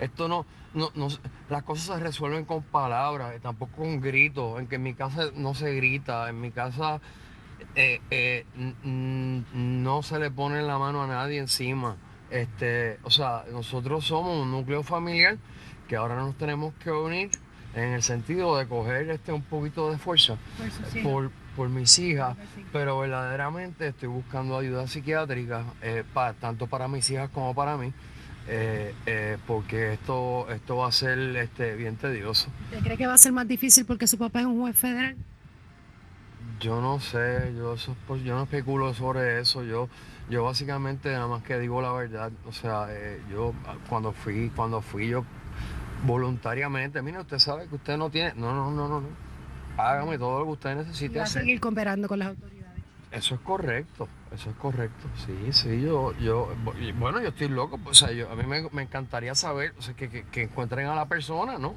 esto 0.00 0.28
no, 0.28 0.46
no, 0.74 0.90
las 1.50 1.62
cosas 1.62 1.98
se 1.98 2.02
resuelven 2.02 2.44
con 2.44 2.62
palabras, 2.62 3.40
tampoco 3.40 3.76
con 3.76 4.00
gritos, 4.00 4.58
en 4.60 4.66
que 4.66 4.76
en 4.76 4.82
mi 4.82 4.94
casa 4.94 5.30
no 5.34 5.54
se 5.54 5.74
grita, 5.74 6.28
en 6.28 6.40
mi 6.40 6.50
casa 6.50 7.00
no 8.84 10.02
se 10.02 10.18
le 10.18 10.30
pone 10.30 10.62
la 10.62 10.78
mano 10.78 11.02
a 11.02 11.06
nadie 11.06 11.38
encima. 11.38 11.96
Este, 12.30 12.98
o 13.02 13.10
sea, 13.10 13.44
nosotros 13.52 14.06
somos 14.06 14.42
un 14.42 14.50
núcleo 14.50 14.82
familiar 14.82 15.36
que 15.86 15.96
ahora 15.96 16.16
nos 16.16 16.34
tenemos 16.36 16.72
que 16.82 16.90
unir 16.90 17.30
en 17.74 17.92
el 17.92 18.02
sentido 18.02 18.56
de 18.56 18.66
coger 18.66 19.10
este 19.10 19.32
un 19.32 19.42
poquito 19.42 19.90
de 19.90 19.98
fuerza 19.98 20.36
por, 21.02 21.30
por, 21.56 21.68
mis 21.68 21.98
hijas, 21.98 22.36
pero 22.72 22.98
verdaderamente 22.98 23.88
estoy 23.88 24.08
buscando 24.08 24.58
ayuda 24.58 24.86
psiquiátrica, 24.86 25.64
eh, 25.82 26.04
tanto 26.40 26.66
para 26.66 26.88
mis 26.88 27.08
hijas 27.10 27.30
como 27.30 27.54
para 27.54 27.76
mí. 27.76 27.92
Eh, 28.48 28.92
eh, 29.06 29.38
porque 29.46 29.92
esto, 29.92 30.50
esto 30.50 30.76
va 30.76 30.88
a 30.88 30.92
ser 30.92 31.18
este, 31.36 31.76
bien 31.76 31.96
tedioso. 31.96 32.48
¿Usted 32.64 32.80
cree 32.82 32.96
que 32.96 33.06
va 33.06 33.14
a 33.14 33.18
ser 33.18 33.32
más 33.32 33.46
difícil 33.46 33.86
porque 33.86 34.06
su 34.06 34.18
papá 34.18 34.40
es 34.40 34.46
un 34.46 34.60
juez 34.60 34.76
federal? 34.76 35.16
Yo 36.58 36.80
no 36.80 37.00
sé, 37.00 37.52
yo, 37.56 37.76
pues, 38.06 38.22
yo 38.24 38.34
no 38.34 38.44
especulo 38.44 38.94
sobre 38.94 39.40
eso, 39.40 39.62
yo, 39.64 39.88
yo 40.28 40.44
básicamente 40.44 41.12
nada 41.12 41.26
más 41.26 41.42
que 41.42 41.58
digo 41.58 41.82
la 41.82 41.92
verdad, 41.92 42.32
o 42.46 42.52
sea, 42.52 42.86
eh, 42.90 43.20
yo 43.30 43.52
cuando 43.88 44.12
fui, 44.12 44.50
cuando 44.54 44.80
fui 44.80 45.08
yo 45.08 45.24
voluntariamente, 46.04 47.00
mire, 47.02 47.20
usted 47.20 47.38
sabe 47.38 47.68
que 47.68 47.76
usted 47.76 47.96
no 47.96 48.10
tiene, 48.10 48.34
no, 48.34 48.52
no, 48.54 48.70
no, 48.70 48.88
no, 48.88 49.00
no, 49.00 49.08
hágame 49.76 50.18
todo 50.18 50.40
lo 50.40 50.44
que 50.46 50.52
usted 50.52 50.76
necesite 50.76 51.18
va 51.18 51.24
a 51.24 51.26
seguir 51.26 51.60
cooperando 51.60 52.08
con 52.08 52.18
las 52.18 52.28
autoridades. 52.28 52.62
Eso 53.12 53.34
es 53.34 53.42
correcto, 53.42 54.08
eso 54.34 54.48
es 54.48 54.56
correcto. 54.56 55.06
Sí, 55.26 55.52
sí, 55.52 55.82
yo, 55.82 56.16
yo, 56.18 56.48
bueno, 56.98 57.20
yo 57.20 57.28
estoy 57.28 57.48
loco, 57.48 57.78
o 57.84 57.92
sea, 57.92 58.10
yo, 58.10 58.30
a 58.30 58.34
mí 58.34 58.44
me, 58.46 58.82
encantaría 58.82 59.34
saber, 59.34 59.74
o 59.78 59.82
sea, 59.82 59.92
que, 59.94 60.24
encuentren 60.34 60.86
a 60.86 60.94
la 60.94 61.04
persona, 61.04 61.58
¿no? 61.58 61.74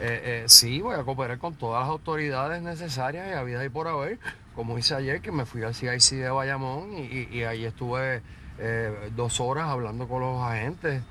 Eh, 0.00 0.42
eh, 0.42 0.44
sí, 0.48 0.80
voy 0.80 0.96
a 0.96 1.04
cooperar 1.04 1.38
con 1.38 1.54
todas 1.54 1.82
las 1.82 1.88
autoridades 1.88 2.60
necesarias 2.60 3.28
y 3.30 3.34
a 3.34 3.44
vida 3.44 3.64
y 3.64 3.68
por 3.68 3.86
haber, 3.86 4.18
como 4.56 4.76
hice 4.76 4.96
ayer, 4.96 5.20
que 5.20 5.30
me 5.30 5.46
fui 5.46 5.62
al 5.62 5.74
CIC 5.74 6.18
de 6.18 6.30
Bayamón 6.30 6.92
y, 6.92 7.44
ahí 7.44 7.64
estuve 7.64 8.20
eh, 8.58 9.12
dos 9.14 9.38
horas 9.38 9.68
hablando 9.68 10.08
con 10.08 10.22
los 10.22 10.42
agentes 10.42 11.02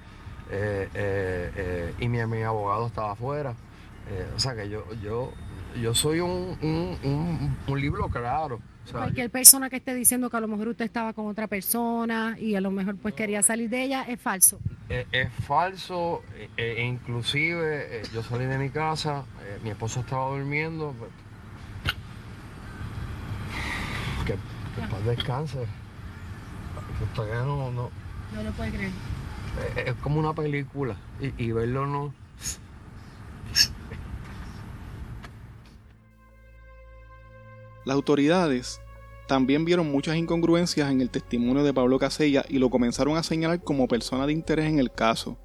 y 2.00 2.08
mi, 2.10 2.26
mi, 2.26 2.42
abogado 2.44 2.88
estaba 2.88 3.14
afuera. 3.14 3.56
o 4.36 4.40
sea 4.40 4.56
que 4.56 4.68
yo, 4.68 4.84
yo, 5.02 5.32
yo 5.82 5.94
soy 5.94 6.20
un, 6.20 6.58
un, 6.62 7.58
un 7.68 7.82
libro 7.82 8.08
claro. 8.10 8.60
Cualquier 8.92 9.30
persona 9.30 9.70
que 9.70 9.78
esté 9.78 9.94
diciendo 9.96 10.30
que 10.30 10.38
a 10.38 10.40
lo 10.42 10.48
mejor 10.48 10.68
usted 10.68 10.86
estaba 10.86 11.14
con 11.14 11.28
otra 11.28 11.48
persona 11.48 12.36
y 12.40 12.56
a 12.56 12.62
lo 12.62 12.70
mejor 12.70 12.98
pues 12.98 13.14
quería 13.14 13.42
salir 13.42 13.70
de 13.70 13.84
ella 13.84 14.04
es 14.04 14.20
falso. 14.20 14.60
Eh, 14.90 15.06
es, 15.12 15.32
falso, 15.46 16.22
e 16.58 16.84
inclusive 16.84 18.02
eh, 18.02 18.04
yo 18.14 18.22
salí 18.24 18.46
de 18.46 18.58
mi 18.58 18.70
casa, 18.70 19.24
mi 19.64 19.70
esposo 19.70 20.02
estaba 20.02 20.30
durmiendo. 20.30 20.94
Pues, 21.00 21.12
que, 24.26 24.34
que 24.34 24.88
paz 24.88 25.06
descanse. 25.06 25.66
no, 27.18 27.72
no. 27.72 27.90
No 28.36 28.44
lo 28.44 28.52
puede 28.52 28.72
creer. 28.72 28.92
Es, 29.86 29.94
como 29.96 30.20
una 30.20 30.34
película 30.34 30.98
y, 31.22 31.46
y 31.46 31.52
verlo 31.52 31.88
no. 31.88 32.14
Las 37.86 37.96
autoridades 37.96 38.80
también 39.28 39.66
vieron 39.66 39.92
muchas 39.92 40.16
incongruencias 40.16 40.92
en 40.92 41.02
el 41.02 41.10
testimonio 41.10 41.64
de 41.64 41.74
Pablo 41.74 41.98
Casella 42.00 42.46
y 42.50 42.60
lo 42.60 42.70
comenzaron 42.70 43.18
a 43.18 43.24
señalar 43.24 43.62
como 43.64 43.88
persona 43.88 44.26
de 44.28 44.34
interés 44.34 44.66
en 44.68 44.80
el 44.80 44.92
caso. 44.92 45.38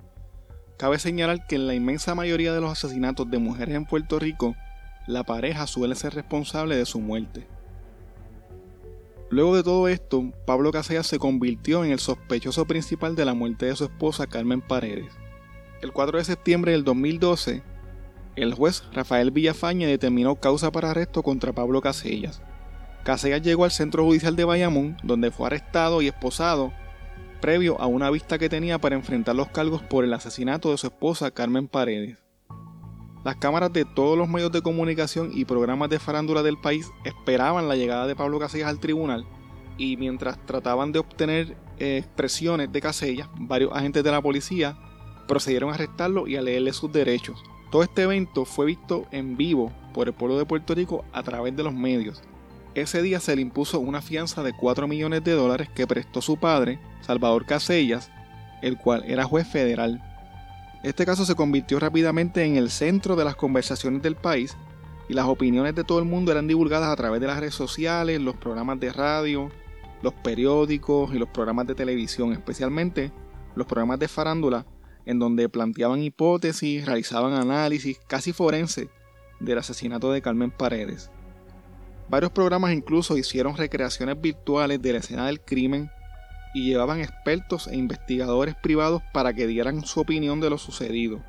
Cabe 0.76 0.98
señalar 0.98 1.46
que 1.46 1.56
en 1.56 1.66
la 1.66 1.74
inmensa 1.74 2.14
mayoría 2.14 2.52
de 2.52 2.60
los 2.60 2.70
asesinatos 2.70 3.30
de 3.30 3.38
mujeres 3.38 3.74
en 3.74 3.84
Puerto 3.84 4.18
Rico, 4.18 4.54
la 5.06 5.24
pareja 5.24 5.66
suele 5.66 5.94
ser 5.94 6.14
responsable 6.14 6.76
de 6.76 6.86
su 6.86 7.00
muerte. 7.00 7.46
Luego 9.30 9.56
de 9.56 9.62
todo 9.62 9.88
esto, 9.88 10.32
Pablo 10.46 10.70
Casella 10.70 11.02
se 11.02 11.18
convirtió 11.18 11.84
en 11.84 11.90
el 11.90 11.98
sospechoso 11.98 12.64
principal 12.66 13.14
de 13.14 13.24
la 13.24 13.34
muerte 13.34 13.66
de 13.66 13.76
su 13.76 13.84
esposa 13.84 14.26
Carmen 14.26 14.60
Paredes. 14.60 15.12
El 15.82 15.92
4 15.92 16.18
de 16.18 16.24
septiembre 16.24 16.72
del 16.72 16.84
2012, 16.84 17.62
el 18.42 18.54
juez 18.54 18.84
Rafael 18.92 19.30
Villafañe 19.30 19.86
determinó 19.86 20.36
causa 20.36 20.70
para 20.70 20.90
arresto 20.90 21.22
contra 21.22 21.52
Pablo 21.52 21.80
Casellas. 21.80 22.42
Casellas 23.04 23.42
llegó 23.42 23.64
al 23.64 23.70
centro 23.70 24.04
judicial 24.04 24.36
de 24.36 24.44
Bayamón, 24.44 24.96
donde 25.02 25.30
fue 25.30 25.46
arrestado 25.46 26.02
y 26.02 26.08
esposado, 26.08 26.72
previo 27.40 27.80
a 27.80 27.86
una 27.86 28.10
vista 28.10 28.38
que 28.38 28.48
tenía 28.48 28.78
para 28.78 28.96
enfrentar 28.96 29.34
los 29.34 29.48
cargos 29.48 29.82
por 29.82 30.04
el 30.04 30.12
asesinato 30.12 30.70
de 30.70 30.78
su 30.78 30.88
esposa 30.88 31.30
Carmen 31.30 31.68
Paredes. 31.68 32.18
Las 33.24 33.36
cámaras 33.36 33.72
de 33.72 33.84
todos 33.84 34.16
los 34.16 34.28
medios 34.28 34.52
de 34.52 34.62
comunicación 34.62 35.30
y 35.34 35.44
programas 35.44 35.90
de 35.90 35.98
farándula 35.98 36.42
del 36.42 36.58
país 36.58 36.90
esperaban 37.04 37.68
la 37.68 37.76
llegada 37.76 38.06
de 38.06 38.16
Pablo 38.16 38.38
Casellas 38.38 38.68
al 38.68 38.80
tribunal 38.80 39.26
y 39.76 39.96
mientras 39.96 40.44
trataban 40.44 40.92
de 40.92 40.98
obtener 40.98 41.56
eh, 41.78 41.98
expresiones 41.98 42.70
de 42.72 42.80
Casellas, 42.80 43.28
varios 43.38 43.72
agentes 43.72 44.04
de 44.04 44.10
la 44.10 44.20
policía 44.20 44.76
procedieron 45.26 45.70
a 45.70 45.74
arrestarlo 45.74 46.26
y 46.26 46.36
a 46.36 46.42
leerle 46.42 46.72
sus 46.72 46.92
derechos. 46.92 47.42
Todo 47.70 47.82
este 47.82 48.02
evento 48.02 48.44
fue 48.46 48.66
visto 48.66 49.06
en 49.10 49.36
vivo 49.36 49.72
por 49.92 50.08
el 50.08 50.14
pueblo 50.14 50.38
de 50.38 50.46
Puerto 50.46 50.74
Rico 50.74 51.04
a 51.12 51.22
través 51.22 51.54
de 51.54 51.62
los 51.62 51.74
medios. 51.74 52.22
Ese 52.74 53.02
día 53.02 53.20
se 53.20 53.36
le 53.36 53.42
impuso 53.42 53.78
una 53.80 54.00
fianza 54.00 54.42
de 54.42 54.54
4 54.54 54.88
millones 54.88 55.22
de 55.24 55.32
dólares 55.32 55.68
que 55.74 55.86
prestó 55.86 56.22
su 56.22 56.38
padre, 56.38 56.78
Salvador 57.02 57.44
Casellas, 57.44 58.10
el 58.62 58.78
cual 58.78 59.04
era 59.06 59.24
juez 59.24 59.46
federal. 59.46 60.02
Este 60.82 61.04
caso 61.04 61.26
se 61.26 61.34
convirtió 61.34 61.78
rápidamente 61.78 62.44
en 62.44 62.56
el 62.56 62.70
centro 62.70 63.16
de 63.16 63.24
las 63.24 63.36
conversaciones 63.36 64.00
del 64.02 64.16
país 64.16 64.56
y 65.08 65.14
las 65.14 65.26
opiniones 65.26 65.74
de 65.74 65.84
todo 65.84 65.98
el 65.98 66.04
mundo 66.04 66.32
eran 66.32 66.46
divulgadas 66.46 66.88
a 66.88 66.96
través 66.96 67.20
de 67.20 67.26
las 67.26 67.40
redes 67.40 67.54
sociales, 67.54 68.20
los 68.20 68.36
programas 68.36 68.80
de 68.80 68.92
radio, 68.92 69.50
los 70.02 70.14
periódicos 70.14 71.14
y 71.14 71.18
los 71.18 71.28
programas 71.28 71.66
de 71.66 71.74
televisión, 71.74 72.32
especialmente 72.32 73.12
los 73.56 73.66
programas 73.66 73.98
de 73.98 74.08
farándula 74.08 74.64
en 75.08 75.18
donde 75.18 75.48
planteaban 75.48 76.02
hipótesis, 76.02 76.84
realizaban 76.84 77.32
análisis 77.32 77.98
casi 78.06 78.34
forense 78.34 78.90
del 79.40 79.56
asesinato 79.56 80.12
de 80.12 80.20
Carmen 80.20 80.50
Paredes. 80.50 81.10
Varios 82.10 82.30
programas 82.30 82.74
incluso 82.74 83.16
hicieron 83.16 83.56
recreaciones 83.56 84.20
virtuales 84.20 84.82
de 84.82 84.92
la 84.92 84.98
escena 84.98 85.26
del 85.26 85.40
crimen 85.40 85.90
y 86.52 86.66
llevaban 86.66 87.00
expertos 87.00 87.68
e 87.68 87.76
investigadores 87.76 88.54
privados 88.54 89.02
para 89.14 89.32
que 89.32 89.46
dieran 89.46 89.82
su 89.82 90.00
opinión 90.00 90.40
de 90.40 90.50
lo 90.50 90.58
sucedido. 90.58 91.24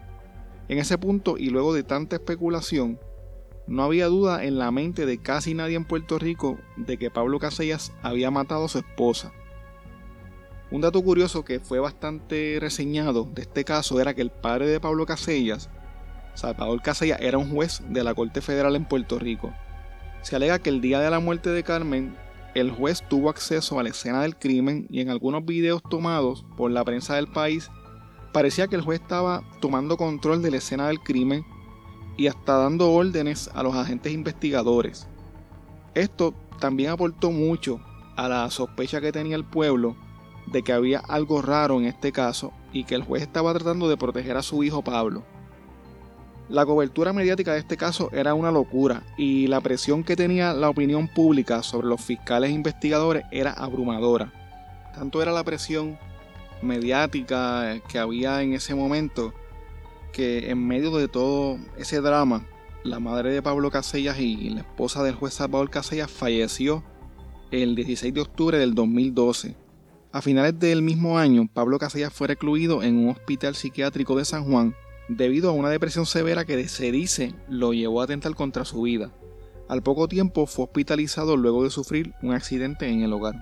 En 0.67 0.77
ese 0.77 0.97
punto 0.97 1.37
y 1.37 1.49
luego 1.49 1.73
de 1.73 1.83
tanta 1.83 2.17
especulación, 2.17 2.99
no 3.65 3.83
había 3.83 4.07
duda 4.07 4.43
en 4.43 4.57
la 4.57 4.71
mente 4.71 5.05
de 5.05 5.21
casi 5.21 5.53
nadie 5.53 5.77
en 5.77 5.85
Puerto 5.85 6.19
Rico 6.19 6.57
de 6.75 6.97
que 6.97 7.11
Pablo 7.11 7.39
Casellas 7.39 7.93
había 8.01 8.29
matado 8.29 8.65
a 8.65 8.69
su 8.69 8.79
esposa. 8.79 9.31
Un 10.71 10.81
dato 10.81 11.01
curioso 11.01 11.43
que 11.43 11.59
fue 11.59 11.79
bastante 11.79 12.59
reseñado 12.61 13.23
de 13.33 13.41
este 13.41 13.65
caso 13.65 13.99
era 13.99 14.13
que 14.13 14.21
el 14.21 14.29
padre 14.29 14.67
de 14.67 14.79
Pablo 14.79 15.07
Casellas, 15.07 15.67
Salvador 16.35 16.83
Casellas, 16.83 17.19
era 17.21 17.39
un 17.39 17.49
juez 17.49 17.81
de 17.89 18.03
la 18.03 18.13
Corte 18.13 18.39
Federal 18.39 18.75
en 18.75 18.85
Puerto 18.85 19.17
Rico. 19.17 19.51
Se 20.21 20.35
alega 20.35 20.59
que 20.59 20.69
el 20.69 20.79
día 20.79 20.99
de 20.99 21.09
la 21.09 21.19
muerte 21.19 21.49
de 21.49 21.63
Carmen, 21.63 22.15
el 22.53 22.69
juez 22.69 23.03
tuvo 23.09 23.31
acceso 23.31 23.79
a 23.79 23.83
la 23.83 23.89
escena 23.89 24.21
del 24.21 24.35
crimen 24.35 24.85
y 24.91 25.01
en 25.01 25.09
algunos 25.09 25.43
videos 25.43 25.81
tomados 25.89 26.45
por 26.55 26.69
la 26.69 26.85
prensa 26.85 27.15
del 27.15 27.27
país, 27.27 27.71
parecía 28.31 28.67
que 28.67 28.75
el 28.75 28.83
juez 28.83 29.01
estaba 29.01 29.41
tomando 29.61 29.97
control 29.97 30.43
de 30.43 30.51
la 30.51 30.57
escena 30.57 30.87
del 30.87 30.99
crimen 30.99 31.43
y 32.15 32.27
hasta 32.27 32.57
dando 32.57 32.91
órdenes 32.91 33.49
a 33.55 33.63
los 33.63 33.73
agentes 33.73 34.13
investigadores. 34.13 35.07
Esto 35.95 36.35
también 36.59 36.91
aportó 36.91 37.31
mucho 37.31 37.79
a 38.15 38.29
la 38.29 38.51
sospecha 38.51 39.01
que 39.01 39.11
tenía 39.11 39.35
el 39.35 39.45
pueblo 39.45 39.95
de 40.51 40.63
que 40.63 40.73
había 40.73 40.99
algo 40.99 41.41
raro 41.41 41.79
en 41.79 41.85
este 41.85 42.11
caso 42.11 42.51
y 42.73 42.83
que 42.83 42.95
el 42.95 43.03
juez 43.03 43.21
estaba 43.21 43.53
tratando 43.53 43.89
de 43.89 43.97
proteger 43.97 44.37
a 44.37 44.43
su 44.43 44.63
hijo 44.63 44.83
Pablo. 44.83 45.23
La 46.49 46.65
cobertura 46.65 47.13
mediática 47.13 47.53
de 47.53 47.59
este 47.59 47.77
caso 47.77 48.09
era 48.11 48.33
una 48.33 48.51
locura 48.51 49.03
y 49.17 49.47
la 49.47 49.61
presión 49.61 50.03
que 50.03 50.15
tenía 50.15 50.53
la 50.53 50.69
opinión 50.69 51.07
pública 51.07 51.61
sobre 51.61 51.87
los 51.87 52.01
fiscales 52.01 52.51
investigadores 52.51 53.23
era 53.31 53.51
abrumadora. 53.51 54.33
Tanto 54.95 55.21
era 55.21 55.31
la 55.31 55.43
presión 55.43 55.99
mediática 56.63 57.79
que 57.87 57.99
había 57.99 58.41
en 58.41 58.53
ese 58.53 58.73
momento 58.73 59.33
que 60.11 60.49
en 60.49 60.65
medio 60.65 60.97
de 60.97 61.07
todo 61.07 61.59
ese 61.77 62.01
drama, 62.01 62.45
la 62.83 62.99
madre 62.99 63.31
de 63.31 63.43
Pablo 63.43 63.69
Casellas 63.69 64.19
y 64.19 64.49
la 64.49 64.61
esposa 64.61 65.03
del 65.03 65.13
juez 65.13 65.35
Salvador 65.35 65.69
Casellas 65.69 66.09
falleció 66.09 66.83
el 67.51 67.75
16 67.75 68.11
de 68.11 68.21
octubre 68.21 68.57
del 68.57 68.73
2012 68.73 69.68
a 70.11 70.21
finales 70.21 70.59
del 70.59 70.81
mismo 70.81 71.19
año, 71.19 71.47
Pablo 71.53 71.77
Casellas 71.77 72.11
fue 72.11 72.27
recluido 72.27 72.81
en 72.81 72.97
un 72.97 73.09
hospital 73.09 73.55
psiquiátrico 73.55 74.17
de 74.17 74.25
San 74.25 74.43
Juan 74.43 74.75
debido 75.07 75.49
a 75.49 75.53
una 75.53 75.69
depresión 75.69 76.05
severa 76.05 76.45
que 76.45 76.67
se 76.67 76.91
dice 76.91 77.35
lo 77.47 77.73
llevó 77.73 78.01
a 78.01 78.05
atentar 78.05 78.33
contra 78.35 78.65
su 78.65 78.81
vida. 78.81 79.11
Al 79.67 79.83
poco 79.83 80.07
tiempo 80.07 80.47
fue 80.47 80.65
hospitalizado 80.65 81.37
luego 81.37 81.63
de 81.63 81.69
sufrir 81.69 82.13
un 82.23 82.33
accidente 82.33 82.87
en 82.87 83.03
el 83.03 83.13
hogar. 83.13 83.35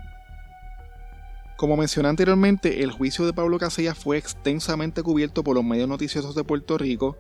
Como 1.56 1.78
mencioné 1.78 2.10
anteriormente, 2.10 2.84
el 2.84 2.92
juicio 2.92 3.26
de 3.26 3.34
Pablo 3.34 3.58
Casellas 3.58 3.98
fue 3.98 4.18
extensamente 4.18 5.04
cubierto 5.04 5.44
por 5.44 5.56
los 5.56 5.64
medios 5.64 5.88
noticiosos 5.88 6.36
de 6.36 6.44
Puerto 6.44 6.78
Rico 6.78 7.18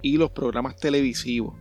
y 0.00 0.16
los 0.16 0.30
programas 0.30 0.76
televisivos. 0.76 1.54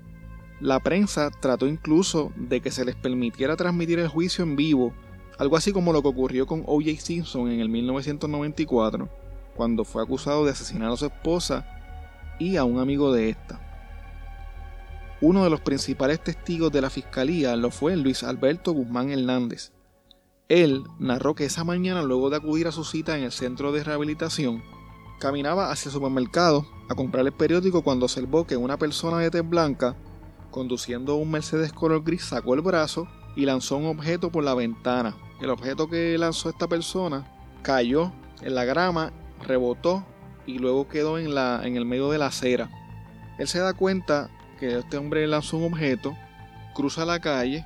La 0.61 0.79
prensa 0.79 1.29
trató 1.29 1.67
incluso 1.67 2.31
de 2.35 2.61
que 2.61 2.71
se 2.71 2.85
les 2.85 2.95
permitiera 2.95 3.55
transmitir 3.55 3.99
el 3.99 4.07
juicio 4.07 4.43
en 4.43 4.55
vivo 4.55 4.93
Algo 5.37 5.55
así 5.55 5.71
como 5.71 5.93
lo 5.93 6.01
que 6.01 6.07
ocurrió 6.07 6.47
con 6.47 6.63
O.J. 6.65 6.99
Simpson 6.99 7.51
en 7.51 7.59
el 7.59 7.69
1994, 7.69 9.07
cuando 9.55 9.83
fue 9.83 10.01
acusado 10.01 10.45
de 10.45 10.51
asesinar 10.51 10.91
a 10.91 10.97
su 10.97 11.05
esposa 11.05 11.65
y 12.39 12.57
a 12.57 12.63
un 12.63 12.79
amigo 12.79 13.11
de 13.11 13.29
esta. 13.29 13.61
Uno 15.21 15.43
de 15.43 15.49
los 15.49 15.61
principales 15.61 16.23
testigos 16.23 16.71
de 16.71 16.81
la 16.81 16.89
fiscalía 16.89 17.55
lo 17.55 17.71
fue 17.71 17.95
Luis 17.97 18.23
Alberto 18.23 18.71
Guzmán 18.71 19.11
Hernández. 19.11 19.71
Él 20.47 20.83
narró 20.99 21.35
que 21.35 21.45
esa 21.45 21.63
mañana, 21.63 22.03
luego 22.03 22.29
de 22.29 22.37
acudir 22.37 22.67
a 22.67 22.71
su 22.71 22.83
cita 22.83 23.17
en 23.17 23.23
el 23.23 23.31
centro 23.31 23.71
de 23.71 23.83
rehabilitación, 23.83 24.63
caminaba 25.19 25.71
hacia 25.71 25.89
el 25.89 25.93
supermercado 25.93 26.67
a 26.89 26.95
comprar 26.95 27.25
el 27.25 27.33
periódico 27.33 27.81
cuando 27.81 28.05
observó 28.05 28.45
que 28.45 28.57
una 28.57 28.77
persona 28.77 29.17
de 29.19 29.31
tez 29.31 29.47
blanca, 29.47 29.95
conduciendo 30.51 31.15
un 31.15 31.31
Mercedes 31.31 31.73
color 31.73 32.03
gris, 32.03 32.23
sacó 32.23 32.53
el 32.53 32.61
brazo 32.61 33.07
y 33.35 33.45
lanzó 33.45 33.77
un 33.77 33.87
objeto 33.87 34.31
por 34.31 34.43
la 34.43 34.53
ventana. 34.53 35.15
El 35.41 35.49
objeto 35.49 35.87
que 35.87 36.17
lanzó 36.17 36.49
esta 36.49 36.67
persona 36.67 37.27
cayó 37.61 38.11
en 38.41 38.55
la 38.55 38.65
grama, 38.65 39.11
rebotó 39.45 40.05
y 40.45 40.59
luego 40.59 40.87
quedó 40.87 41.19
en, 41.19 41.35
la, 41.35 41.61
en 41.63 41.75
el 41.75 41.85
medio 41.85 42.09
de 42.09 42.17
la 42.17 42.27
acera. 42.27 42.69
Él 43.37 43.47
se 43.47 43.59
da 43.59 43.73
cuenta 43.73 44.29
que 44.59 44.79
este 44.79 44.97
hombre 44.97 45.27
lanzó 45.27 45.57
un 45.57 45.71
objeto, 45.71 46.15
cruza 46.73 47.05
la 47.05 47.19
calle 47.19 47.65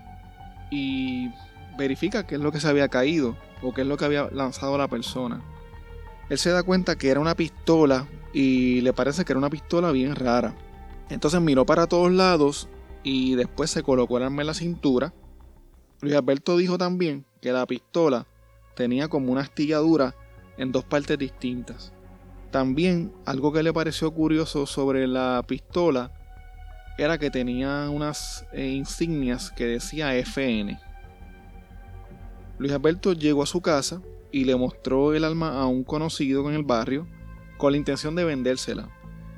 y 0.70 1.30
verifica 1.78 2.28
qué 2.28 2.36
es 2.36 2.42
lo 2.42 2.52
que 2.52 2.60
se 2.60 2.68
había 2.68 2.90
caído 2.90 3.38
o 3.62 3.74
qué 3.74 3.82
es 3.82 3.88
lo 3.88 3.98
que 3.98 4.06
había 4.06 4.30
lanzado 4.32 4.78
la 4.78 4.88
persona. 4.88 5.42
Él 6.30 6.38
se 6.38 6.50
da 6.50 6.64
cuenta 6.64 6.98
que 6.98 7.10
era 7.10 7.20
una 7.20 7.36
pistola 7.36 8.08
y 8.34 8.82
le 8.82 8.94
parece 8.94 9.26
que 9.26 9.34
era 9.34 9.40
una 9.40 9.50
pistola 9.50 9.92
bien 9.92 10.16
rara. 10.16 10.56
Entonces 11.10 11.42
miró 11.42 11.66
para 11.66 11.88
todos 11.88 12.12
lados 12.12 12.70
y 13.04 13.36
después 13.36 13.70
se 13.70 13.84
colocó 13.84 14.18
el 14.18 14.24
arma 14.24 14.42
en 14.42 14.48
la 14.48 14.54
cintura. 14.54 15.14
Luis 16.02 16.16
Alberto 16.16 16.58
dijo 16.58 16.78
también 16.78 17.26
que 17.42 17.52
la 17.52 17.66
pistola 17.66 18.26
tenía 18.76 19.08
como 19.08 19.32
una 19.32 19.42
astilladura 19.42 20.16
en 20.58 20.72
dos 20.72 20.84
partes 20.84 21.18
distintas. 21.18 21.94
También 22.50 23.14
algo 23.26 23.54
que 23.54 23.64
le 23.64 23.72
pareció 23.72 24.12
curioso 24.12 24.66
sobre 24.66 25.08
la 25.08 25.44
pistola 25.48 26.12
era 26.98 27.18
que 27.18 27.30
tenía 27.30 27.90
unas 27.90 28.46
eh, 28.52 28.68
insignias 28.68 29.52
que 29.52 29.66
decía 29.66 30.16
FN. 30.16 30.80
Luis 32.58 32.74
Alberto 32.74 33.14
llegó 33.14 33.44
a 33.44 33.48
su 33.48 33.62
casa 33.62 34.02
y 34.32 34.46
le 34.46 34.56
mostró 34.56 35.14
el 35.14 35.24
arma 35.24 35.62
a 35.62 35.66
un 35.66 35.84
conocido 35.84 36.48
en 36.50 36.56
el 36.56 36.64
barrio 36.64 37.08
con 37.58 37.72
la 37.72 37.78
intención 37.78 38.16
de 38.16 38.24
vendérsela. 38.24 38.90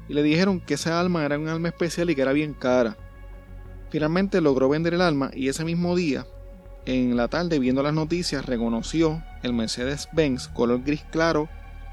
Y 0.10 0.14
le 0.14 0.24
dijeron 0.24 0.60
que 0.60 0.74
esa 0.74 1.00
arma 1.00 1.26
era 1.26 1.38
un 1.38 1.48
arma 1.48 1.70
especial 1.70 2.10
y 2.10 2.16
que 2.16 2.22
era 2.22 2.34
bien 2.34 2.54
cara. 2.54 2.98
Finalmente 3.90 4.42
logró 4.42 4.70
vender 4.70 4.94
el 4.94 5.02
arma 5.02 5.30
y 5.34 5.48
ese 5.48 5.64
mismo 5.64 5.96
día, 5.96 6.26
en 6.86 7.16
la 7.16 7.28
tarde 7.28 7.60
viendo 7.60 7.82
las 7.84 7.94
noticias, 7.94 8.46
reconoció 8.46 9.24
el 9.42 9.54
Mercedes-Benz 9.54 10.50
color 10.50 10.84
gris 10.84 11.04
claro 11.12 11.50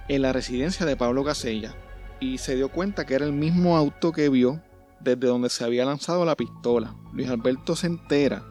en 0.08 0.22
la 0.22 0.32
residencia 0.32 0.84
de 0.86 0.96
Pablo 0.96 1.24
Casella 1.24 1.74
y 2.18 2.38
se 2.38 2.56
dio 2.56 2.68
cuenta 2.68 3.06
que 3.06 3.14
era 3.14 3.24
el 3.24 3.32
mismo 3.32 3.76
auto 3.76 4.12
que 4.12 4.28
vio 4.28 4.60
desde 5.00 5.26
donde 5.26 5.48
se 5.48 5.64
había 5.64 5.84
lanzado 5.84 6.24
la 6.24 6.36
pistola. 6.36 6.94
Luis 7.12 7.28
Alberto 7.28 7.76
se 7.76 7.86
entera 7.86 8.44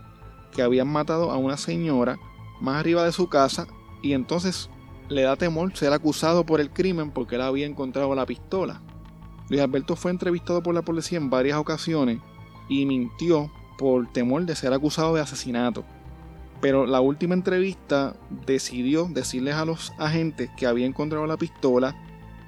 que 0.51 0.61
habían 0.61 0.87
matado 0.87 1.31
a 1.31 1.37
una 1.37 1.57
señora 1.57 2.17
más 2.61 2.79
arriba 2.79 3.03
de 3.03 3.11
su 3.11 3.29
casa 3.29 3.67
y 4.01 4.13
entonces 4.13 4.69
le 5.09 5.23
da 5.23 5.35
temor 5.35 5.75
ser 5.75 5.93
acusado 5.93 6.45
por 6.45 6.61
el 6.61 6.71
crimen 6.71 7.11
porque 7.11 7.35
él 7.35 7.41
había 7.41 7.65
encontrado 7.65 8.15
la 8.15 8.25
pistola. 8.25 8.81
Luis 9.49 9.61
Alberto 9.61 9.95
fue 9.95 10.11
entrevistado 10.11 10.63
por 10.63 10.73
la 10.73 10.83
policía 10.83 11.17
en 11.17 11.29
varias 11.29 11.57
ocasiones 11.57 12.19
y 12.67 12.85
mintió 12.85 13.51
por 13.77 14.11
temor 14.11 14.45
de 14.45 14.55
ser 14.55 14.73
acusado 14.73 15.15
de 15.15 15.21
asesinato. 15.21 15.83
Pero 16.61 16.85
la 16.85 16.99
última 16.99 17.33
entrevista 17.33 18.15
decidió 18.45 19.05
decirles 19.05 19.55
a 19.55 19.65
los 19.65 19.93
agentes 19.97 20.49
que 20.57 20.67
había 20.67 20.85
encontrado 20.85 21.25
la 21.25 21.37
pistola 21.37 21.95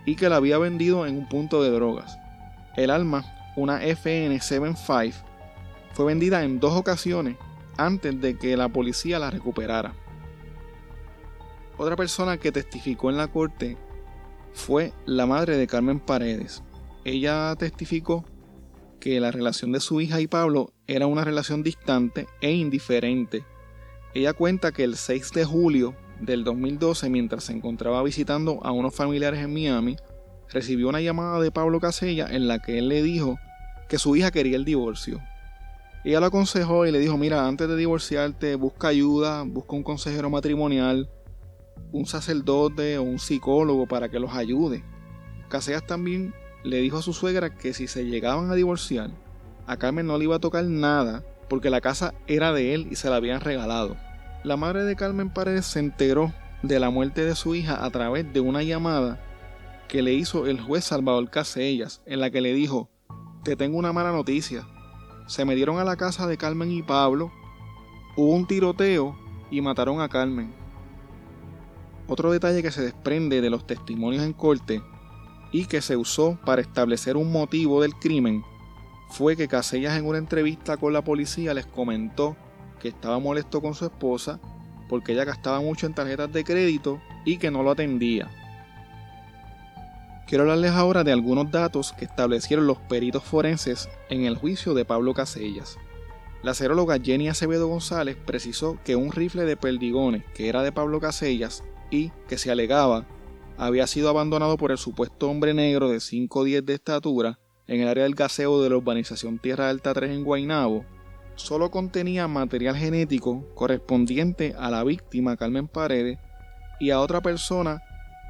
y 0.06 0.16
que 0.16 0.30
la 0.30 0.38
había 0.38 0.58
vendido 0.58 1.06
en 1.06 1.18
un 1.18 1.30
punto 1.30 1.64
de 1.64 1.72
drogas. 1.72 2.18
El 2.76 2.90
arma 2.90 3.24
una 3.56 3.84
FN-75, 3.84 5.14
fue 5.94 6.06
vendida 6.06 6.44
en 6.44 6.60
dos 6.60 6.74
ocasiones 6.74 7.38
antes 7.78 8.20
de 8.22 8.38
que 8.38 8.56
la 8.56 8.70
policía 8.70 9.20
la 9.20 9.32
recuperara. 9.32 9.94
Otra 11.78 11.96
persona 11.96 12.38
que 12.38 12.52
testificó 12.52 13.10
en 13.10 13.18
la 13.18 13.28
corte 13.28 13.78
fue 14.54 14.94
la 15.06 15.26
madre 15.26 15.58
de 15.58 15.68
Carmen 15.68 16.00
Paredes. 16.00 16.64
Ella 17.04 17.56
testificó 17.58 18.26
que 19.00 19.20
la 19.20 19.32
relación 19.32 19.72
de 19.72 19.80
su 19.80 20.00
hija 20.00 20.22
y 20.22 20.28
Pablo 20.28 20.74
era 20.88 21.08
una 21.08 21.24
relación 21.24 21.64
distante 21.64 22.28
e 22.40 22.52
indiferente. 22.52 23.44
Ella 24.14 24.34
cuenta 24.34 24.72
que 24.72 24.84
el 24.84 24.98
6 24.98 25.32
de 25.32 25.46
julio 25.46 25.96
del 26.20 26.44
2012, 26.44 27.10
mientras 27.10 27.46
se 27.46 27.54
encontraba 27.54 28.04
visitando 28.04 28.60
a 28.64 28.72
unos 28.72 28.94
familiares 28.94 29.40
en 29.40 29.54
Miami, 29.54 29.96
recibió 30.50 30.90
una 30.90 31.00
llamada 31.00 31.40
de 31.40 31.52
Pablo 31.52 31.80
Casella 31.80 32.28
en 32.30 32.48
la 32.48 32.60
que 32.60 32.78
él 32.78 32.90
le 32.90 33.02
dijo 33.04 33.40
que 33.88 33.98
su 33.98 34.16
hija 34.16 34.32
quería 34.32 34.58
el 34.58 34.66
divorcio. 34.66 35.22
Ella 36.04 36.20
lo 36.20 36.26
aconsejó 36.26 36.86
y 36.86 36.92
le 36.92 37.00
dijo, 37.00 37.18
mira, 37.18 37.48
antes 37.48 37.70
de 37.70 37.78
divorciarte, 37.78 38.56
busca 38.56 38.90
ayuda, 38.90 39.44
busca 39.44 39.76
un 39.76 39.84
consejero 39.84 40.30
matrimonial, 40.30 41.10
un 41.92 42.06
sacerdote 42.06 42.98
o 42.98 43.04
un 43.04 43.20
psicólogo 43.20 43.88
para 43.88 44.10
que 44.10 44.20
los 44.20 44.34
ayude. 44.34 44.84
Casellas 45.48 45.86
también 45.86 46.34
le 46.64 46.78
dijo 46.78 46.98
a 46.98 47.02
su 47.02 47.14
suegra 47.14 47.56
que 47.56 47.74
si 47.74 47.88
se 47.88 48.06
llegaban 48.06 48.52
a 48.52 48.56
divorciar, 48.56 49.12
a 49.68 49.78
Carmen 49.78 50.08
no 50.08 50.18
le 50.18 50.26
iba 50.26 50.36
a 50.36 50.40
tocar 50.40 50.66
nada 50.66 51.24
porque 51.52 51.70
la 51.70 51.82
casa 51.82 52.14
era 52.28 52.54
de 52.54 52.74
él 52.74 52.88
y 52.92 52.96
se 52.96 53.10
la 53.10 53.18
habían 53.18 53.42
regalado. 53.42 53.98
La 54.46 54.56
madre 54.56 54.86
de 54.86 54.96
Carmen 54.96 55.30
Paredes 55.30 55.66
se 55.66 55.80
enteró 55.80 56.32
de 56.64 56.80
la 56.80 56.90
muerte 56.90 57.26
de 57.26 57.36
su 57.36 57.56
hija 57.56 57.84
a 57.84 57.90
través 57.90 58.32
de 58.32 58.40
una 58.40 58.64
llamada 58.64 59.22
que 59.90 60.02
le 60.02 60.14
hizo 60.14 60.48
el 60.48 60.62
juez 60.62 60.86
Salvador 60.86 61.30
Casellas, 61.30 62.02
en 62.06 62.22
la 62.22 62.30
que 62.30 62.40
le 62.40 62.54
dijo, 62.54 62.90
te 63.44 63.58
tengo 63.58 63.78
una 63.78 63.92
mala 63.92 64.14
noticia. 64.14 64.66
Se 65.28 65.44
metieron 65.44 65.78
a 65.78 65.84
la 65.84 65.98
casa 65.98 66.26
de 66.26 66.38
Carmen 66.38 66.72
y 66.72 66.84
Pablo, 66.84 67.34
hubo 68.16 68.34
un 68.34 68.48
tiroteo 68.48 69.20
y 69.52 69.60
mataron 69.60 70.00
a 70.00 70.08
Carmen. 70.08 70.54
Otro 72.08 72.32
detalle 72.32 72.64
que 72.64 72.72
se 72.72 72.82
desprende 72.82 73.42
de 73.42 73.50
los 73.50 73.68
testimonios 73.68 74.24
en 74.24 74.32
corte 74.32 74.82
y 75.52 75.66
que 75.66 75.82
se 75.82 75.98
usó 75.98 76.40
para 76.46 76.62
establecer 76.62 77.18
un 77.18 77.30
motivo 77.30 77.82
del 77.82 77.94
crimen 77.96 78.42
fue 79.12 79.36
que 79.36 79.50
Casellas 79.50 79.98
en 79.98 80.06
una 80.06 80.18
entrevista 80.18 80.78
con 80.78 80.94
la 80.94 81.04
policía 81.04 81.54
les 81.54 81.66
comentó 81.66 82.38
que 82.80 82.88
estaba 82.88 83.20
molesto 83.20 83.62
con 83.62 83.76
su 83.76 83.86
esposa 83.86 84.40
porque 84.90 85.12
ella 85.12 85.26
gastaba 85.26 85.60
mucho 85.62 85.86
en 85.86 85.94
tarjetas 85.94 86.32
de 86.32 86.44
crédito 86.44 87.02
y 87.26 87.38
que 87.38 87.52
no 87.52 87.62
lo 87.62 87.72
atendía. 87.72 88.30
Quiero 90.28 90.44
hablarles 90.44 90.72
ahora 90.72 91.04
de 91.04 91.12
algunos 91.12 91.52
datos 91.52 91.92
que 91.92 92.06
establecieron 92.06 92.66
los 92.66 92.78
peritos 92.78 93.24
forenses 93.24 93.90
en 94.10 94.24
el 94.24 94.38
juicio 94.38 94.74
de 94.74 94.86
Pablo 94.86 95.14
Casellas. 95.14 95.78
La 96.42 96.54
seróloga 96.54 96.98
Jenny 96.98 97.28
Acevedo 97.28 97.68
González 97.68 98.16
precisó 98.16 98.80
que 98.84 98.96
un 98.96 99.12
rifle 99.12 99.44
de 99.44 99.58
perdigones 99.58 100.24
que 100.34 100.48
era 100.48 100.64
de 100.64 100.72
Pablo 100.72 101.02
Casellas 101.02 101.64
y 101.90 102.12
que 102.30 102.38
se 102.38 102.50
alegaba 102.50 103.06
había 103.58 103.88
sido 103.88 104.10
abandonado 104.10 104.58
por 104.58 104.72
el 104.72 104.78
supuesto 104.78 105.30
hombre 105.30 105.54
negro 105.54 105.90
de 105.90 105.98
5'10 105.98 106.64
de 106.64 106.74
estatura 106.74 107.41
en 107.72 107.80
el 107.80 107.88
área 107.88 108.04
del 108.04 108.16
gaseo 108.16 108.62
de 108.62 108.70
la 108.70 108.76
urbanización 108.76 109.40
Tierra 109.40 109.70
Alta 109.70 109.94
3 109.94 110.12
en 110.12 110.26
Guaynabo, 110.26 110.84
solo 111.36 111.72
contenía 111.72 112.28
material 112.28 112.76
genético 112.76 113.48
correspondiente 113.56 114.54
a 114.60 114.70
la 114.70 114.84
víctima 114.84 115.38
Carmen 115.38 115.70
Paredes 115.70 116.20
y 116.82 116.90
a 116.90 117.00
otra 117.00 117.22
persona 117.22 117.82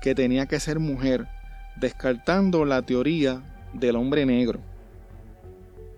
que 0.04 0.14
tenía 0.14 0.46
que 0.46 0.60
ser 0.60 0.78
mujer 0.78 1.28
descartando 1.78 2.66
la 2.66 2.84
teoría 2.84 3.42
del 3.74 3.96
hombre 3.96 4.28
negro. 4.28 4.60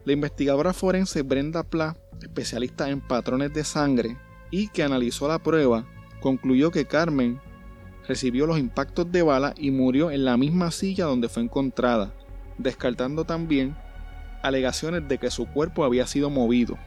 La 0.05 0.13
investigadora 0.13 0.71
forense 0.71 1.21
Brenda 1.21 1.63
Pla, 1.63 1.97
especialista 2.21 2.89
en 2.89 3.01
patrones 3.01 3.53
de 3.53 3.65
sangre 3.65 4.17
y 4.51 4.69
que 4.69 4.83
analizó 4.83 5.27
la 5.27 5.39
prueba, 5.39 5.85
concluyó 6.21 6.71
que 6.71 6.85
Carmen 6.85 7.41
recibió 8.07 8.45
los 8.45 8.57
impactos 8.57 9.11
de 9.11 9.21
bala 9.21 9.53
y 9.57 9.69
murió 9.71 10.11
en 10.11 10.23
la 10.23 10.37
misma 10.37 10.71
silla 10.71 11.07
donde 11.07 11.27
fue 11.27 11.43
encontrada, 11.43 12.13
descartando 12.57 13.25
también 13.25 13.75
alegaciones 14.41 15.07
de 15.07 15.17
que 15.17 15.31
su 15.31 15.45
cuerpo 15.47 15.83
había 15.83 16.05
sido 16.05 16.29
movido. 16.29 16.77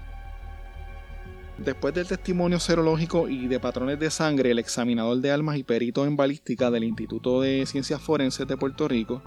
Después 1.59 1.95
del 1.95 2.07
testimonio 2.07 2.61
serológico 2.61 3.29
y 3.29 3.47
de 3.47 3.59
patrones 3.59 3.99
de 3.99 4.11
sangre, 4.11 4.51
el 4.51 4.59
examinador 4.59 5.19
de 5.19 5.31
armas 5.31 5.57
y 5.57 5.65
perito 5.65 6.05
en 6.05 6.17
balística 6.17 6.71
del 6.71 6.85
Instituto 6.85 7.41
de 7.41 7.65
Ciencias 7.65 8.01
Forenses 8.03 8.47
de 8.47 8.59
Puerto 8.59 8.87
Rico, 8.87 9.23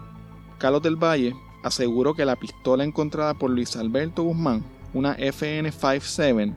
Carlos 0.59 0.83
del 0.83 0.95
Valle, 0.95 1.33
aseguró 1.63 2.13
que 2.13 2.25
la 2.25 2.35
pistola 2.35 2.83
encontrada 2.83 3.33
por 3.33 3.49
Luis 3.49 3.75
Alberto 3.75 4.23
Guzmán, 4.23 4.63
una 4.93 5.17
FN-57, 5.17 6.55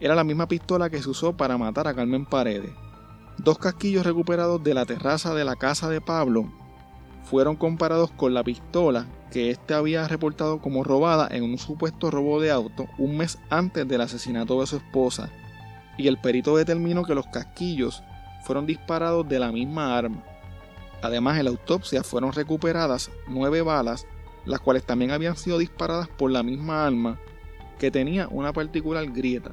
era 0.00 0.14
la 0.14 0.24
misma 0.24 0.46
pistola 0.46 0.90
que 0.90 1.02
se 1.02 1.08
usó 1.08 1.34
para 1.34 1.56
matar 1.56 1.88
a 1.88 1.94
Carmen 1.94 2.26
Paredes. 2.26 2.72
Dos 3.38 3.58
casquillos 3.58 4.04
recuperados 4.04 4.62
de 4.62 4.74
la 4.74 4.84
terraza 4.84 5.34
de 5.34 5.44
la 5.44 5.56
casa 5.56 5.88
de 5.88 6.02
Pablo 6.02 6.52
fueron 7.24 7.56
comparados 7.56 8.10
con 8.10 8.34
la 8.34 8.44
pistola 8.44 9.06
que 9.34 9.50
éste 9.50 9.74
había 9.74 10.06
reportado 10.06 10.60
como 10.60 10.84
robada 10.84 11.26
en 11.28 11.42
un 11.42 11.58
supuesto 11.58 12.08
robo 12.08 12.40
de 12.40 12.52
auto 12.52 12.86
un 12.98 13.16
mes 13.16 13.36
antes 13.50 13.86
del 13.88 14.00
asesinato 14.00 14.60
de 14.60 14.68
su 14.68 14.76
esposa. 14.76 15.28
y 15.98 16.06
el 16.06 16.20
perito 16.20 16.56
determinó 16.56 17.04
que 17.04 17.16
los 17.16 17.26
casquillos 17.26 18.04
fueron 18.44 18.64
disparados 18.64 19.28
de 19.28 19.40
la 19.40 19.50
misma 19.50 19.96
arma. 19.96 20.22
Además, 21.02 21.38
en 21.38 21.44
la 21.44 21.50
autopsia 21.50 22.04
fueron 22.04 22.32
recuperadas 22.32 23.10
nueve 23.26 23.60
balas, 23.62 24.06
las 24.44 24.60
cuales 24.60 24.84
también 24.84 25.10
habían 25.10 25.36
sido 25.36 25.58
disparadas 25.58 26.08
por 26.08 26.30
la 26.30 26.44
misma 26.44 26.86
arma, 26.86 27.18
que 27.78 27.90
tenía 27.90 28.28
una 28.28 28.52
particular 28.52 29.04
grieta. 29.10 29.50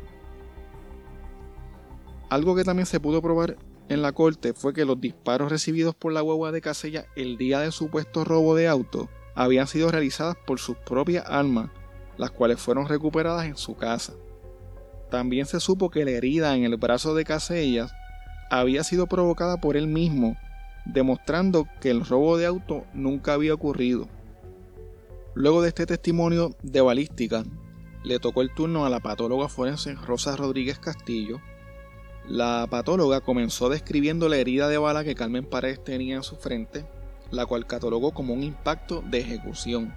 Algo 2.30 2.56
que 2.56 2.64
también 2.64 2.86
se 2.86 3.00
pudo 3.00 3.22
probar 3.22 3.58
en 3.90 4.04
la 4.04 4.12
corte 4.12 4.54
fue 4.54 4.74
que 4.74 4.86
los 4.86 5.02
disparos 5.02 5.52
recibidos 5.52 5.96
por 5.96 6.12
la 6.14 6.22
guagua 6.22 6.52
de 6.52 6.62
Casella 6.62 7.06
el 7.16 7.38
día 7.38 7.60
del 7.60 7.72
supuesto 7.72 8.24
robo 8.24 8.56
de 8.56 8.68
auto 8.68 9.10
habían 9.36 9.68
sido 9.68 9.92
realizadas 9.92 10.36
por 10.46 10.60
sus 10.60 10.78
propias 10.78 11.26
armas, 11.28 11.70
las 12.18 12.32
cuales 12.32 12.60
fueron 12.60 12.88
recuperadas 12.88 13.46
en 13.46 13.58
su 13.58 13.76
casa. 13.76 14.14
También 15.10 15.46
se 15.46 15.60
supo 15.60 15.90
que 15.90 16.06
la 16.06 16.12
herida 16.12 16.56
en 16.56 16.64
el 16.64 16.78
brazo 16.78 17.14
de 17.16 17.26
Casellas 17.26 17.94
había 18.50 18.84
sido 18.84 19.08
provocada 19.08 19.58
por 19.58 19.78
él 19.78 19.88
mismo, 19.88 20.38
demostrando 20.86 21.68
que 21.80 21.90
el 21.90 22.06
robo 22.06 22.38
de 22.38 22.46
auto 22.46 22.86
nunca 22.94 23.34
había 23.34 23.54
ocurrido. 23.54 24.08
Luego 25.34 25.62
de 25.62 25.70
este 25.70 25.86
testimonio 25.86 26.56
de 26.62 26.82
balística, 26.82 27.44
le 28.04 28.20
tocó 28.20 28.42
el 28.42 28.54
turno 28.54 28.86
a 28.86 28.90
la 28.90 29.00
patóloga 29.00 29.48
forense 29.48 29.94
Rosa 29.96 30.36
Rodríguez 30.36 30.80
Castillo. 30.80 31.40
La 32.28 32.68
patóloga 32.70 33.22
comenzó 33.22 33.70
describiendo 33.70 34.28
la 34.28 34.38
herida 34.38 34.68
de 34.68 34.78
bala 34.78 35.04
que 35.04 35.16
Carmen 35.16 35.46
Paredes 35.46 35.84
tenía 35.84 36.16
en 36.16 36.24
su 36.24 36.36
frente, 36.36 36.86
la 37.32 37.46
cual 37.46 37.66
catalogó 37.66 38.12
como 38.12 38.34
un 38.34 38.44
impacto 38.44 39.04
de 39.10 39.20
ejecución. 39.20 39.94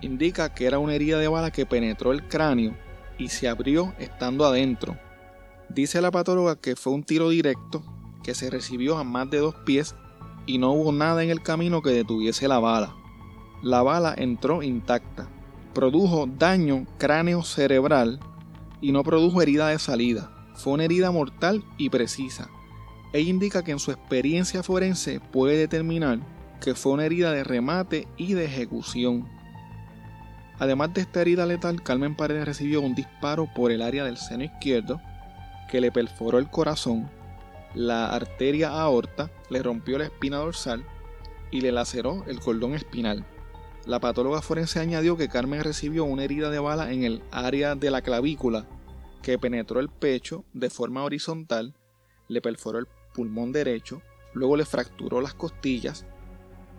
Indica 0.00 0.52
que 0.52 0.66
era 0.66 0.78
una 0.78 0.94
herida 0.94 1.18
de 1.18 1.28
bala 1.28 1.50
que 1.50 1.64
penetró 1.64 2.12
el 2.12 2.26
cráneo 2.26 2.76
y 3.18 3.28
se 3.28 3.48
abrió 3.48 3.94
estando 3.98 4.44
adentro. 4.44 4.98
Dice 5.68 6.00
la 6.02 6.10
patóloga 6.10 6.56
que 6.56 6.76
fue 6.76 6.92
un 6.92 7.04
tiro 7.04 7.28
directo 7.28 7.82
que 8.22 8.34
se 8.34 8.50
recibió 8.50 8.98
a 8.98 9.04
más 9.04 9.30
de 9.30 9.38
dos 9.38 9.54
pies 9.64 9.94
y 10.46 10.58
no 10.58 10.72
hubo 10.72 10.92
nada 10.92 11.22
en 11.22 11.30
el 11.30 11.42
camino 11.42 11.82
que 11.82 11.90
detuviese 11.90 12.48
la 12.48 12.58
bala. 12.58 12.94
La 13.62 13.82
bala 13.82 14.14
entró 14.16 14.62
intacta, 14.62 15.28
produjo 15.72 16.26
daño 16.26 16.86
cráneo 16.98 17.42
cerebral 17.42 18.18
y 18.80 18.92
no 18.92 19.04
produjo 19.04 19.40
herida 19.40 19.68
de 19.68 19.78
salida. 19.78 20.32
Fue 20.54 20.72
una 20.72 20.84
herida 20.84 21.10
mortal 21.10 21.64
y 21.78 21.90
precisa. 21.90 22.50
Ella 23.12 23.30
indica 23.30 23.62
que 23.62 23.72
en 23.72 23.78
su 23.78 23.90
experiencia 23.90 24.62
forense 24.62 25.20
puede 25.20 25.56
determinar 25.56 26.20
que 26.60 26.74
fue 26.74 26.92
una 26.92 27.04
herida 27.04 27.32
de 27.32 27.44
remate 27.44 28.08
y 28.16 28.34
de 28.34 28.44
ejecución. 28.44 29.28
Además 30.58 30.94
de 30.94 31.02
esta 31.02 31.20
herida 31.20 31.44
letal, 31.44 31.82
Carmen 31.82 32.14
Paredes 32.14 32.46
recibió 32.46 32.80
un 32.80 32.94
disparo 32.94 33.48
por 33.52 33.72
el 33.72 33.82
área 33.82 34.04
del 34.04 34.16
seno 34.16 34.44
izquierdo 34.44 35.00
que 35.68 35.80
le 35.80 35.90
perforó 35.90 36.38
el 36.38 36.48
corazón, 36.48 37.10
la 37.74 38.14
arteria 38.14 38.68
aorta, 38.68 39.30
le 39.48 39.62
rompió 39.62 39.98
la 39.98 40.04
espina 40.04 40.36
dorsal 40.36 40.84
y 41.50 41.62
le 41.62 41.72
laceró 41.72 42.24
el 42.26 42.38
cordón 42.38 42.74
espinal. 42.74 43.24
La 43.86 43.98
patóloga 43.98 44.42
forense 44.42 44.78
añadió 44.78 45.16
que 45.16 45.28
Carmen 45.28 45.64
recibió 45.64 46.04
una 46.04 46.24
herida 46.24 46.50
de 46.50 46.60
bala 46.60 46.92
en 46.92 47.02
el 47.02 47.22
área 47.32 47.74
de 47.74 47.90
la 47.90 48.02
clavícula 48.02 48.66
que 49.22 49.38
penetró 49.38 49.80
el 49.80 49.88
pecho 49.88 50.44
de 50.52 50.70
forma 50.70 51.02
horizontal, 51.02 51.74
le 52.28 52.40
perforó 52.40 52.78
el 52.78 52.86
pulmón 53.14 53.52
derecho, 53.52 54.02
luego 54.34 54.56
le 54.56 54.64
fracturó 54.64 55.20
las 55.20 55.34
costillas 55.34 56.06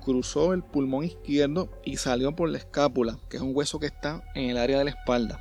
cruzó 0.04 0.54
el 0.54 0.63
pulmón 0.63 1.06
izquierdo 1.06 1.69
y 1.84 1.98
salió 1.98 2.36
por 2.36 2.50
la 2.50 2.58
escápula, 2.58 3.17
que 3.30 3.38
es 3.38 3.43
un 3.43 3.56
hueso 3.56 3.80
que 3.80 3.88
está 3.88 4.24
en 4.36 4.50
el 4.50 4.58
área 4.58 4.78
de 4.78 4.86
la 4.86 4.91
espalda. 4.91 5.39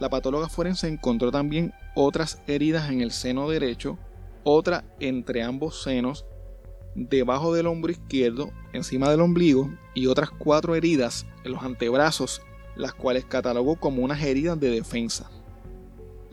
La 0.00 0.10
patóloga 0.10 0.48
forense 0.48 0.88
encontró 0.88 1.30
también 1.30 1.72
otras 1.94 2.42
heridas 2.46 2.90
en 2.90 3.00
el 3.00 3.12
seno 3.12 3.48
derecho, 3.48 3.98
otra 4.42 4.84
entre 4.98 5.42
ambos 5.42 5.82
senos, 5.82 6.26
debajo 6.94 7.54
del 7.54 7.68
hombro 7.68 7.92
izquierdo, 7.92 8.50
encima 8.72 9.10
del 9.10 9.20
ombligo, 9.20 9.70
y 9.94 10.06
otras 10.06 10.30
cuatro 10.30 10.74
heridas 10.74 11.26
en 11.44 11.52
los 11.52 11.62
antebrazos, 11.62 12.42
las 12.74 12.94
cuales 12.94 13.24
catalogó 13.24 13.76
como 13.76 14.02
unas 14.02 14.22
heridas 14.22 14.58
de 14.58 14.70
defensa. 14.70 15.30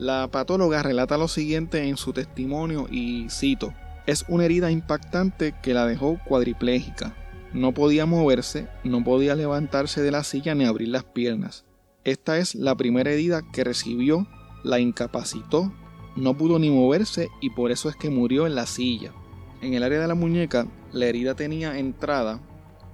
La 0.00 0.30
patóloga 0.30 0.82
relata 0.82 1.18
lo 1.18 1.28
siguiente 1.28 1.86
en 1.86 1.98
su 1.98 2.14
testimonio 2.14 2.86
y 2.90 3.28
cito, 3.28 3.74
es 4.06 4.24
una 4.28 4.46
herida 4.46 4.70
impactante 4.70 5.54
que 5.62 5.74
la 5.74 5.84
dejó 5.84 6.18
cuadriplégica. 6.24 7.14
No 7.52 7.74
podía 7.74 8.06
moverse, 8.06 8.66
no 8.82 9.04
podía 9.04 9.34
levantarse 9.34 10.00
de 10.00 10.10
la 10.10 10.24
silla 10.24 10.54
ni 10.54 10.64
abrir 10.64 10.88
las 10.88 11.04
piernas. 11.04 11.66
Esta 12.04 12.38
es 12.38 12.54
la 12.54 12.74
primera 12.76 13.10
herida 13.10 13.42
que 13.52 13.62
recibió, 13.62 14.26
la 14.64 14.80
incapacitó, 14.80 15.70
no 16.16 16.34
pudo 16.34 16.58
ni 16.58 16.70
moverse 16.70 17.28
y 17.42 17.50
por 17.50 17.70
eso 17.70 17.90
es 17.90 17.96
que 17.96 18.08
murió 18.08 18.46
en 18.46 18.54
la 18.54 18.64
silla. 18.64 19.12
En 19.60 19.74
el 19.74 19.82
área 19.82 20.00
de 20.00 20.08
la 20.08 20.14
muñeca, 20.14 20.66
la 20.92 21.04
herida 21.04 21.34
tenía 21.34 21.78
entrada. 21.78 22.40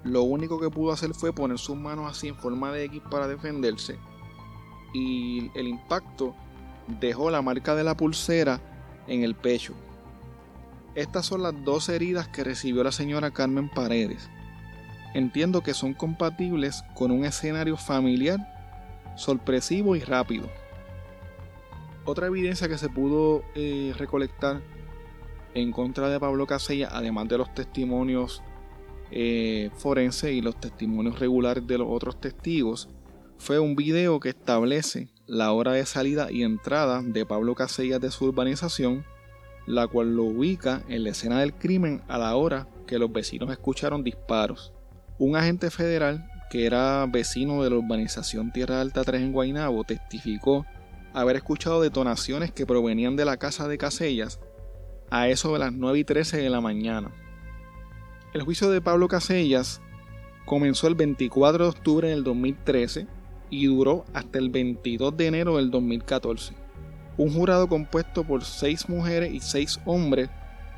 Lo 0.02 0.24
único 0.24 0.58
que 0.58 0.70
pudo 0.70 0.90
hacer 0.90 1.14
fue 1.14 1.32
poner 1.32 1.58
sus 1.58 1.76
manos 1.76 2.10
así 2.10 2.26
en 2.26 2.34
forma 2.34 2.72
de 2.72 2.82
X 2.86 3.00
para 3.08 3.28
defenderse. 3.28 3.96
Y 4.92 5.52
el 5.54 5.68
impacto 5.68 6.34
dejó 7.00 7.30
la 7.30 7.42
marca 7.42 7.74
de 7.74 7.84
la 7.84 7.96
pulsera 7.96 8.60
en 9.06 9.22
el 9.22 9.34
pecho. 9.34 9.74
Estas 10.94 11.26
son 11.26 11.42
las 11.42 11.54
dos 11.64 11.88
heridas 11.88 12.28
que 12.28 12.44
recibió 12.44 12.82
la 12.82 12.92
señora 12.92 13.30
Carmen 13.30 13.68
Paredes. 13.68 14.30
Entiendo 15.14 15.62
que 15.62 15.74
son 15.74 15.94
compatibles 15.94 16.82
con 16.94 17.10
un 17.10 17.24
escenario 17.24 17.76
familiar, 17.76 18.38
sorpresivo 19.16 19.96
y 19.96 20.00
rápido. 20.00 20.48
Otra 22.04 22.28
evidencia 22.28 22.68
que 22.68 22.78
se 22.78 22.88
pudo 22.88 23.42
eh, 23.54 23.92
recolectar 23.98 24.62
en 25.54 25.72
contra 25.72 26.08
de 26.08 26.20
Pablo 26.20 26.46
Casella, 26.46 26.88
además 26.92 27.28
de 27.28 27.38
los 27.38 27.52
testimonios 27.54 28.42
eh, 29.10 29.70
forenses 29.76 30.32
y 30.32 30.40
los 30.40 30.58
testimonios 30.60 31.18
regulares 31.18 31.66
de 31.66 31.78
los 31.78 31.88
otros 31.90 32.20
testigos, 32.20 32.88
fue 33.38 33.58
un 33.58 33.76
video 33.76 34.20
que 34.20 34.30
establece 34.30 35.08
la 35.26 35.52
hora 35.52 35.72
de 35.72 35.86
salida 35.86 36.30
y 36.30 36.42
entrada 36.42 37.02
de 37.02 37.26
Pablo 37.26 37.54
Casella 37.54 37.98
de 37.98 38.10
su 38.10 38.26
urbanización 38.26 39.04
la 39.66 39.88
cual 39.88 40.14
lo 40.14 40.24
ubica 40.24 40.82
en 40.88 41.04
la 41.04 41.10
escena 41.10 41.40
del 41.40 41.52
crimen 41.52 42.02
a 42.08 42.18
la 42.18 42.34
hora 42.36 42.68
que 42.86 42.98
los 42.98 43.12
vecinos 43.12 43.50
escucharon 43.50 44.04
disparos. 44.04 44.72
Un 45.18 45.36
agente 45.36 45.70
federal 45.70 46.24
que 46.50 46.66
era 46.66 47.04
vecino 47.06 47.62
de 47.64 47.70
la 47.70 47.76
urbanización 47.76 48.52
Tierra 48.52 48.80
Alta 48.80 49.02
3 49.02 49.20
en 49.20 49.32
Guaynabo 49.32 49.82
testificó 49.82 50.64
haber 51.12 51.36
escuchado 51.36 51.82
detonaciones 51.82 52.52
que 52.52 52.66
provenían 52.66 53.16
de 53.16 53.24
la 53.24 53.36
casa 53.38 53.66
de 53.66 53.78
Casellas 53.78 54.38
a 55.10 55.28
eso 55.28 55.52
de 55.52 55.58
las 55.58 55.72
9 55.72 55.98
y 55.98 56.04
13 56.04 56.38
de 56.38 56.50
la 56.50 56.60
mañana. 56.60 57.10
El 58.32 58.42
juicio 58.42 58.70
de 58.70 58.80
Pablo 58.80 59.08
Casellas 59.08 59.80
comenzó 60.44 60.86
el 60.86 60.94
24 60.94 61.64
de 61.64 61.70
octubre 61.70 62.08
del 62.10 62.22
2013 62.22 63.08
y 63.50 63.66
duró 63.66 64.04
hasta 64.12 64.38
el 64.38 64.50
22 64.50 65.16
de 65.16 65.26
enero 65.26 65.56
del 65.56 65.70
2014. 65.70 66.54
Un 67.16 67.32
jurado 67.32 67.68
compuesto 67.68 68.24
por 68.24 68.44
seis 68.44 68.88
mujeres 68.88 69.32
y 69.32 69.40
seis 69.40 69.80
hombres 69.86 70.28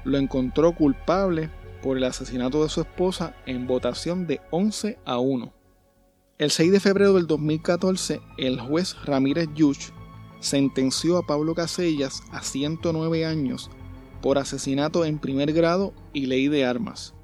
lo 0.05 0.19
encontró 0.19 0.75
culpable 0.75 1.51
por 1.83 1.97
el 1.97 2.05
asesinato 2.05 2.63
de 2.63 2.69
su 2.69 2.81
esposa 2.81 3.35
en 3.47 3.67
votación 3.67 4.27
de 4.27 4.41
11 4.51 4.99
a 5.05 5.19
1. 5.19 5.53
El 6.39 6.51
6 6.51 6.71
de 6.71 6.81
febrero 6.81 7.15
del 7.15 7.27
2014, 7.27 8.21
el 8.37 8.61
juez 8.61 8.95
Ramírez 9.05 9.49
Yuch 9.55 9.91
sentenció 10.39 11.19
a 11.19 11.27
Pablo 11.27 11.55
Casellas 11.55 12.23
a 12.31 12.43
109 12.43 13.27
años 13.27 13.71
por 14.23 14.39
asesinato 14.39 15.05
en 15.05 15.19
primer 15.19 15.53
grado 15.53 15.93
y 16.13 16.27
ley 16.27 16.49
de 16.49 16.65
armas. 16.65 17.15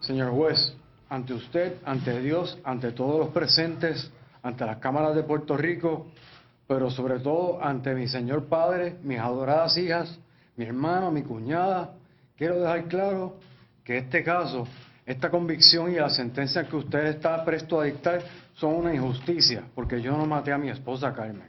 Señor 0.00 0.32
juez, 0.32 0.76
ante 1.08 1.34
usted, 1.34 1.76
ante 1.84 2.20
Dios, 2.20 2.58
ante 2.64 2.92
todos 2.92 3.18
los 3.18 3.28
presentes, 3.28 4.10
ante 4.42 4.64
las 4.64 4.78
cámaras 4.78 5.14
de 5.14 5.22
Puerto 5.22 5.56
Rico, 5.56 6.06
pero 6.66 6.90
sobre 6.90 7.20
todo 7.20 7.62
ante 7.62 7.94
mi 7.94 8.08
Señor 8.08 8.46
Padre, 8.46 8.96
mis 9.02 9.18
adoradas 9.18 9.76
hijas, 9.76 10.18
mi 10.56 10.64
hermano, 10.64 11.10
mi 11.10 11.22
cuñada, 11.22 11.94
quiero 12.36 12.60
dejar 12.60 12.84
claro 12.88 13.36
que 13.84 13.98
este 13.98 14.24
caso, 14.24 14.66
esta 15.04 15.30
convicción 15.30 15.92
y 15.92 15.96
la 15.96 16.10
sentencia 16.10 16.66
que 16.66 16.76
usted 16.76 17.06
está 17.06 17.44
presto 17.44 17.80
a 17.80 17.84
dictar 17.84 18.22
son 18.54 18.74
una 18.74 18.94
injusticia, 18.94 19.62
porque 19.74 20.00
yo 20.00 20.16
no 20.16 20.26
maté 20.26 20.52
a 20.52 20.58
mi 20.58 20.70
esposa 20.70 21.12
Carmen. 21.12 21.48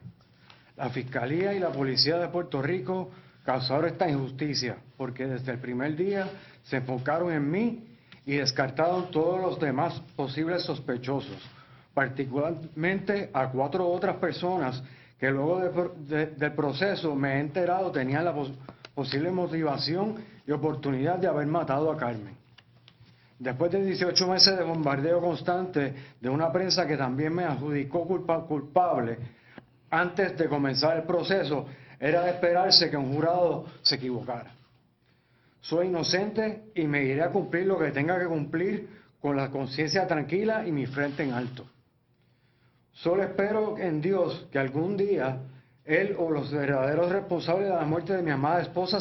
La 0.76 0.90
Fiscalía 0.90 1.54
y 1.54 1.60
la 1.60 1.72
Policía 1.72 2.18
de 2.20 2.28
Puerto 2.28 2.62
Rico 2.62 3.10
causaron 3.44 3.86
esta 3.86 4.08
injusticia, 4.08 4.78
porque 4.98 5.26
desde 5.26 5.54
el 5.54 5.60
primer 5.60 5.96
día 5.96 6.30
se 6.64 6.78
enfocaron 6.78 7.32
en 7.32 7.50
mí 7.50 7.97
y 8.28 8.36
descartaron 8.36 9.10
todos 9.10 9.42
los 9.42 9.58
demás 9.58 10.02
posibles 10.18 10.64
sospechosos, 10.64 11.38
particularmente 11.94 13.30
a 13.34 13.50
cuatro 13.50 13.88
otras 13.88 14.18
personas 14.18 14.84
que 15.18 15.32
luego 15.32 15.62
del 15.62 16.54
proceso 16.54 17.16
me 17.16 17.36
he 17.36 17.40
enterado 17.40 17.90
tenía 17.90 18.22
la 18.22 18.36
posible 18.94 19.32
motivación 19.32 20.18
y 20.46 20.52
oportunidad 20.52 21.18
de 21.18 21.28
haber 21.28 21.48
matado 21.48 21.90
a 21.90 21.96
Carmen. 21.96 22.36
Después 23.40 23.72
de 23.72 23.86
18 23.86 24.28
meses 24.28 24.58
de 24.58 24.64
bombardeo 24.64 25.22
constante 25.22 25.94
de 26.20 26.30
una 26.30 26.52
prensa 26.52 26.86
que 26.86 26.98
también 26.98 27.34
me 27.34 27.46
adjudicó 27.46 28.06
culpable, 28.06 29.20
antes 29.90 30.38
de 30.38 30.50
comenzar 30.50 30.98
el 30.98 31.04
proceso, 31.04 31.66
era 31.98 32.24
de 32.24 32.32
esperarse 32.32 32.90
que 32.90 32.98
un 32.98 33.14
jurado 33.14 33.66
se 33.84 33.96
equivocara. 33.96 34.57
Soy 35.62 35.88
inocente 35.88 36.72
y 36.76 36.88
me 36.88 37.04
iré 37.04 37.24
a 37.24 37.32
cumplir 37.32 37.66
lo 37.66 37.78
que 37.78 37.92
tenga 37.92 38.20
que 38.20 38.26
cumplir 38.26 38.90
con 39.22 39.36
la 39.36 39.50
conciencia 39.50 40.08
tranquila 40.08 40.66
y 40.68 40.72
mi 40.72 40.86
frente 40.86 41.24
en 41.24 41.34
alto. 41.34 41.66
Solo 42.94 43.24
espero 43.24 43.78
en 43.78 44.02
Dios 44.02 44.48
que 44.52 44.60
algún 44.60 44.98
día 44.98 45.40
Él 45.86 46.16
o 46.18 46.32
los 46.32 46.52
verdaderos 46.52 47.12
responsables 47.12 47.70
de 47.70 47.76
la 47.76 47.86
muerte 47.86 48.14
de 48.14 48.24
mi 48.24 48.32
amada 48.32 48.62
esposa 48.62 49.00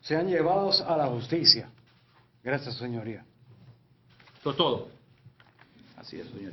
sean 0.00 0.28
llevados 0.28 0.80
a 0.80 0.96
la 0.96 1.06
justicia. 1.06 1.68
Gracias, 2.42 2.76
señoría. 2.76 3.24
Eso 4.40 4.50
es 4.50 4.56
todo. 4.56 4.98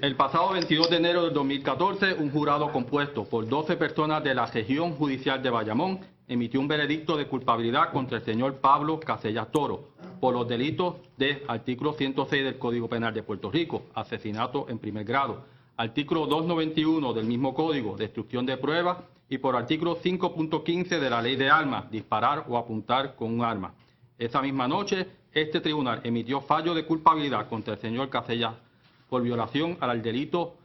El 0.01 0.15
pasado 0.15 0.53
22 0.53 0.89
de 0.89 0.97
enero 0.97 1.23
del 1.23 1.33
2014, 1.33 2.15
un 2.15 2.31
jurado 2.31 2.71
compuesto 2.71 3.25
por 3.25 3.47
12 3.47 3.77
personas 3.77 4.23
de 4.23 4.33
la 4.33 4.47
región 4.47 4.95
judicial 4.95 5.41
de 5.41 5.49
Bayamón 5.49 5.99
emitió 6.27 6.59
un 6.59 6.67
veredicto 6.67 7.17
de 7.17 7.27
culpabilidad 7.27 7.91
contra 7.91 8.17
el 8.17 8.23
señor 8.23 8.55
Pablo 8.55 8.99
Casellas 8.99 9.51
Toro 9.51 9.89
por 10.19 10.33
los 10.33 10.47
delitos 10.47 10.95
de 11.17 11.43
artículo 11.47 11.93
106 11.93 12.43
del 12.43 12.57
Código 12.57 12.87
Penal 12.87 13.13
de 13.13 13.23
Puerto 13.23 13.51
Rico, 13.51 13.83
asesinato 13.93 14.67
en 14.69 14.79
primer 14.79 15.05
grado, 15.05 15.45
artículo 15.77 16.25
291 16.25 17.13
del 17.13 17.25
mismo 17.25 17.53
código, 17.53 17.95
destrucción 17.95 18.45
de 18.45 18.57
pruebas, 18.57 18.97
y 19.29 19.39
por 19.39 19.55
artículo 19.55 19.97
5.15 19.97 20.99
de 20.99 21.09
la 21.09 21.21
ley 21.21 21.35
de 21.35 21.49
armas, 21.49 21.89
disparar 21.89 22.45
o 22.47 22.57
apuntar 22.57 23.15
con 23.15 23.33
un 23.33 23.43
arma. 23.43 23.73
Esa 24.17 24.41
misma 24.41 24.67
noche, 24.67 25.07
este 25.33 25.59
tribunal 25.59 26.01
emitió 26.03 26.41
fallo 26.41 26.73
de 26.73 26.85
culpabilidad 26.85 27.49
contra 27.49 27.73
el 27.73 27.79
señor 27.79 28.09
Casellas 28.09 28.53
por 29.09 29.21
violación 29.21 29.77
al 29.81 30.01
delito 30.01 30.55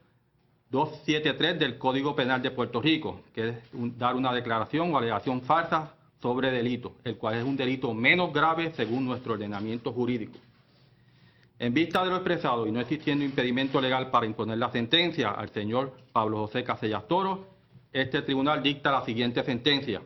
273 0.70 1.59
del 1.59 1.78
Código 1.78 2.14
Penal 2.14 2.40
de 2.42 2.52
Puerto 2.52 2.80
Rico, 2.80 3.22
que 3.35 3.48
es 3.48 3.56
dar 3.98 4.14
una 4.14 4.33
declaración 4.33 4.94
o 4.94 4.98
alegación 4.98 5.42
falsa 5.42 5.94
sobre 6.22 6.52
delito, 6.52 6.94
el 7.02 7.16
cual 7.16 7.37
es 7.37 7.44
un 7.44 7.56
delito 7.56 7.92
menos 7.92 8.33
grave 8.33 8.72
según 8.74 9.04
nuestro 9.04 9.33
ordenamiento 9.33 9.92
jurídico. 9.92 10.38
En 11.59 11.74
vista 11.74 12.04
de 12.04 12.11
lo 12.11 12.16
expresado 12.16 12.66
y 12.66 12.72
no 12.72 12.80
existiendo 12.80 13.24
impedimento 13.24 13.80
legal 13.80 14.11
para 14.11 14.26
imponer 14.26 14.59
la 14.59 14.70
sentencia 14.70 15.30
al 15.30 15.50
señor 15.50 15.92
Pablo 16.12 16.38
José 16.38 16.62
Casellas 16.62 17.06
Toro, 17.09 17.48
este 17.92 18.22
tribunal 18.22 18.62
dicta 18.62 18.92
la 18.92 19.04
siguiente 19.04 19.42
sentencia. 19.42 20.00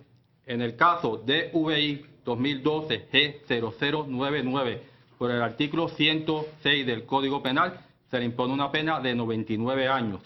En 0.46 0.62
el 0.62 0.76
caso 0.76 1.18
de 1.18 1.50
VI 1.52 2.06
2012 2.24 3.08
G0099 3.10 4.78
por 5.18 5.30
el 5.30 5.42
artículo 5.42 5.88
106 5.88 6.86
del 6.86 7.04
Código 7.04 7.42
Penal, 7.42 7.78
se 8.10 8.18
le 8.18 8.24
impone 8.24 8.54
una 8.54 8.72
pena 8.72 9.00
de 9.00 9.14
99 9.14 9.88
años. 9.88 10.20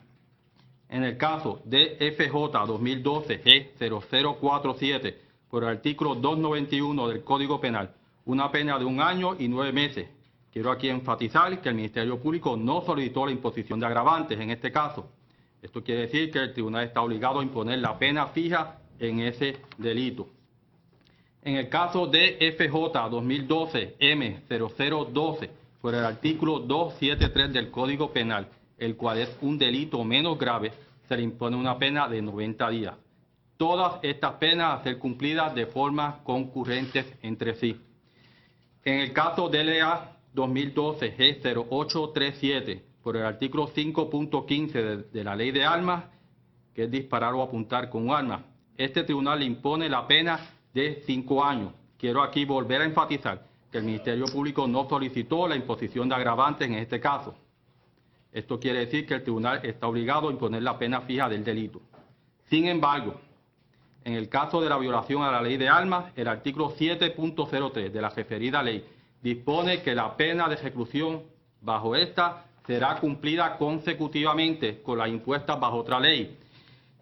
En 0.91 1.05
el 1.05 1.17
caso 1.19 1.61
de 1.65 1.97
FJ 2.17 2.67
2012 2.67 3.43
G0047 3.79 5.15
por 5.51 5.63
el 5.63 5.69
artículo 5.71 6.15
291 6.15 7.09
del 7.09 7.25
Código 7.25 7.61
Penal, 7.61 7.95
una 8.25 8.51
pena 8.51 8.79
de 8.79 8.85
un 8.85 9.01
año 9.01 9.37
y 9.39 9.49
nueve 9.49 9.73
meses. 9.73 10.09
Quiero 10.51 10.71
aquí 10.71 10.89
enfatizar 10.89 11.61
que 11.61 11.69
el 11.69 11.75
Ministerio 11.75 12.19
Público 12.19 12.57
no 12.57 12.81
solicitó 12.81 13.27
la 13.27 13.33
imposición 13.33 13.79
de 13.81 13.87
agravantes 13.87 14.41
en 14.41 14.51
este 14.51 14.73
caso. 14.73 15.11
Esto 15.61 15.83
quiere 15.83 16.03
decir 16.03 16.31
que 16.31 16.39
el 16.39 16.53
tribunal 16.53 16.85
está 16.85 17.03
obligado 17.03 17.41
a 17.41 17.43
imponer 17.43 17.79
la 17.81 17.99
pena 17.99 18.27
fija 18.29 18.79
en 18.99 19.21
ese 19.21 19.57
delito. 19.77 20.29
En 21.43 21.57
el 21.57 21.69
caso 21.69 22.07
de 22.07 22.55
FJ 22.57 23.11
2012 23.11 23.97
M0012 23.99 25.51
por 25.81 25.95
el 25.95 26.05
artículo 26.05 26.61
273 26.61 27.53
del 27.53 27.71
Código 27.71 28.11
Penal, 28.11 28.49
el 28.79 28.97
cual 28.97 29.19
es 29.19 29.37
un 29.41 29.59
delito 29.59 30.03
menos 30.05 30.39
grave, 30.39 30.73
se 31.09 31.17
le 31.17 31.23
impone 31.23 31.57
una 31.57 31.79
pena 31.79 32.09
de 32.09 32.23
90 32.23 32.71
días. 32.71 32.95
Todas 33.57 33.99
estas 34.03 34.35
penas 34.35 34.81
a 34.81 34.83
ser 34.85 34.99
cumplidas 34.99 35.55
de 35.55 35.67
forma 35.67 36.21
concurrentes 36.23 37.07
entre 37.23 37.55
sí. 37.57 37.81
En 38.85 39.01
el 39.01 39.13
caso 39.13 39.49
de 39.49 39.65
LEA 39.65 40.17
2012 40.33 41.17
G0837, 41.17 42.83
por 43.03 43.17
el 43.17 43.25
artículo 43.25 43.69
5.15 43.69 44.73
de, 44.73 44.97
de, 45.03 45.25
la 45.25 45.35
ley 45.35 45.51
de 45.51 45.65
armas, 45.65 46.05
que 46.75 46.85
es 46.85 46.91
disparar 46.91 47.35
o 47.35 47.43
apuntar 47.43 47.91
con 47.91 48.09
un 48.09 48.15
arma, 48.15 48.45
este 48.77 49.03
tribunal 49.03 49.41
le 49.41 49.47
impone 49.47 49.89
la 49.89 50.07
pena 50.07 50.39
de 50.73 51.03
cinco 51.05 51.45
años. 51.45 51.73
Quiero 51.99 52.23
aquí 52.23 52.45
volver 52.45 52.83
a 52.83 52.85
enfatizar 52.85 53.45
que 53.73 53.79
el 53.79 53.85
Ministerio 53.85 54.27
Público 54.27 54.69
no 54.69 54.89
solicitó 54.89 55.49
la 55.49 55.57
imposición 55.57 56.09
de 56.09 56.15
agravantes 56.15 56.69
en 56.69 56.75
este 56.75 57.01
caso. 57.01 57.35
Esto 58.33 58.61
quiere 58.61 58.81
decir 58.81 59.07
que 59.07 59.15
el 59.15 59.23
tribunal 59.23 59.61
está 59.65 59.87
obligado 59.87 60.29
a 60.29 60.33
imponer 60.33 60.63
la 60.63 60.79
pena 60.79 61.01
fija 61.03 61.29
del 61.29 61.45
delito. 61.45 61.81
Sin 62.49 62.67
embargo, 62.67 63.21
en 64.05 64.15
el 64.15 64.29
caso 64.29 64.61
de 64.61 64.69
la 64.69 64.79
violación 64.79 65.23
a 65.23 65.31
la 65.31 65.43
ley 65.43 65.57
de 65.57 65.69
armas, 65.69 66.13
el 66.17 66.29
artículo 66.29 66.75
7.03 66.75 67.91
de 67.91 68.01
la 68.01 68.11
referida 68.11 68.63
ley 68.63 68.85
dispone 69.23 69.83
que 69.83 69.95
la 69.95 70.17
pena 70.17 70.49
de 70.49 70.57
reclusión 70.57 71.23
bajo 71.61 71.97
esta 71.97 72.45
será 72.67 72.97
cumplida 73.01 73.57
consecutivamente 73.57 74.83
con 74.83 74.99
las 74.99 75.09
impuestas 75.09 75.59
bajo 75.59 75.79
otra 75.79 75.99
ley. 75.99 76.37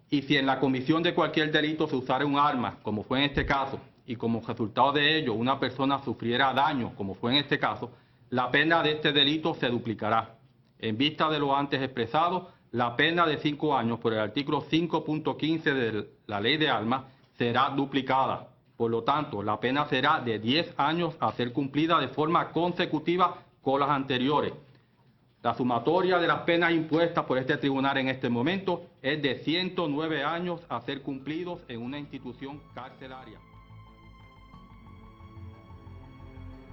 Y 0.09 0.21
si 0.21 0.37
en 0.37 0.45
la 0.45 0.59
comisión 0.59 1.03
de 1.03 1.13
cualquier 1.13 1.51
delito 1.51 1.87
se 1.87 1.95
usara 1.95 2.25
un 2.25 2.39
arma, 2.39 2.77
como 2.81 3.03
fue 3.03 3.19
en 3.19 3.25
este 3.25 3.45
caso, 3.45 3.79
y 4.05 4.15
como 4.15 4.41
resultado 4.45 4.93
de 4.93 5.17
ello 5.17 5.33
una 5.33 5.59
persona 5.59 6.01
sufriera 6.03 6.53
daño, 6.53 6.93
como 6.95 7.13
fue 7.13 7.31
en 7.31 7.37
este 7.39 7.59
caso, 7.59 7.91
la 8.29 8.49
pena 8.49 8.81
de 8.81 8.93
este 8.93 9.11
delito 9.11 9.53
se 9.55 9.67
duplicará. 9.67 10.36
En 10.79 10.97
vista 10.97 11.29
de 11.29 11.39
lo 11.39 11.55
antes 11.55 11.81
expresado, 11.81 12.51
la 12.71 12.95
pena 12.95 13.25
de 13.25 13.37
cinco 13.37 13.75
años 13.75 13.99
por 13.99 14.13
el 14.13 14.19
artículo 14.19 14.61
5.15 14.61 15.63
de 15.73 16.09
la 16.27 16.39
ley 16.39 16.57
de 16.57 16.69
armas 16.69 17.03
será 17.37 17.69
duplicada. 17.69 18.49
Por 18.75 18.91
lo 18.91 19.03
tanto, 19.03 19.41
la 19.41 19.59
pena 19.59 19.85
será 19.85 20.19
de 20.19 20.37
10 20.37 20.75
años 20.77 21.15
a 21.19 21.31
ser 21.31 21.51
cumplida 21.51 21.99
de 21.99 22.09
forma 22.09 22.49
consecutiva 22.49 23.37
con 23.61 23.79
las 23.79 23.89
anteriores. 23.89 24.53
La 25.41 25.55
sumatoria 25.55 26.19
de 26.19 26.27
las 26.27 26.41
penas 26.41 26.71
impuestas 26.71 27.25
por 27.25 27.37
este 27.37 27.57
tribunal 27.57 27.97
en 27.97 28.09
este 28.09 28.29
momento 28.29 28.83
es 29.01 29.21
de 29.21 29.35
109 29.35 30.23
años 30.23 30.61
a 30.69 30.81
ser 30.81 31.01
cumplidos 31.01 31.61
en 31.67 31.81
una 31.81 31.97
institución 31.97 32.61
carcelaria. 32.75 33.39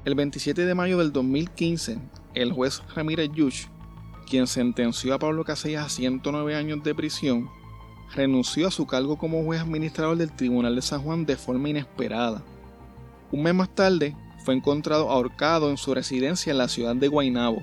El 0.04 0.14
27 0.14 0.66
de 0.66 0.74
mayo 0.74 0.98
del 0.98 1.12
2015, 1.12 1.98
el 2.34 2.52
juez 2.52 2.82
Ramírez 2.94 3.30
Yuch, 3.32 3.68
quien 4.24 4.46
sentenció 4.46 5.14
a 5.14 5.18
Pablo 5.18 5.44
Casellas 5.44 5.86
a 5.86 5.88
109 5.88 6.54
años 6.54 6.82
de 6.82 6.94
prisión, 6.94 7.50
renunció 8.14 8.68
a 8.68 8.70
su 8.70 8.86
cargo 8.86 9.16
como 9.16 9.42
juez 9.44 9.60
administrador 9.60 10.16
del 10.16 10.32
Tribunal 10.32 10.74
de 10.74 10.82
San 10.82 11.02
Juan 11.02 11.26
de 11.26 11.36
forma 11.36 11.68
inesperada. 11.68 12.42
Un 13.30 13.42
mes 13.42 13.54
más 13.54 13.74
tarde, 13.74 14.16
fue 14.44 14.54
encontrado 14.54 15.10
ahorcado 15.10 15.70
en 15.70 15.78
su 15.78 15.94
residencia 15.94 16.50
en 16.50 16.58
la 16.58 16.68
ciudad 16.68 16.94
de 16.94 17.08
Guaynabo. 17.08 17.62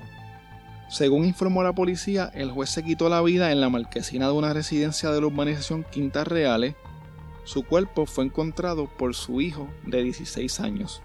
Según 0.90 1.24
informó 1.24 1.62
la 1.62 1.72
policía, 1.72 2.30
el 2.34 2.50
juez 2.50 2.70
se 2.70 2.82
quitó 2.82 3.08
la 3.08 3.22
vida 3.22 3.52
en 3.52 3.60
la 3.60 3.70
marquesina 3.70 4.26
de 4.26 4.32
una 4.32 4.52
residencia 4.52 5.10
de 5.10 5.20
la 5.20 5.28
urbanización 5.28 5.86
Quintas 5.90 6.26
Reales. 6.26 6.74
Su 7.44 7.62
cuerpo 7.62 8.04
fue 8.04 8.24
encontrado 8.24 8.88
por 8.98 9.14
su 9.14 9.40
hijo 9.40 9.68
de 9.86 10.02
16 10.02 10.60
años. 10.60 11.02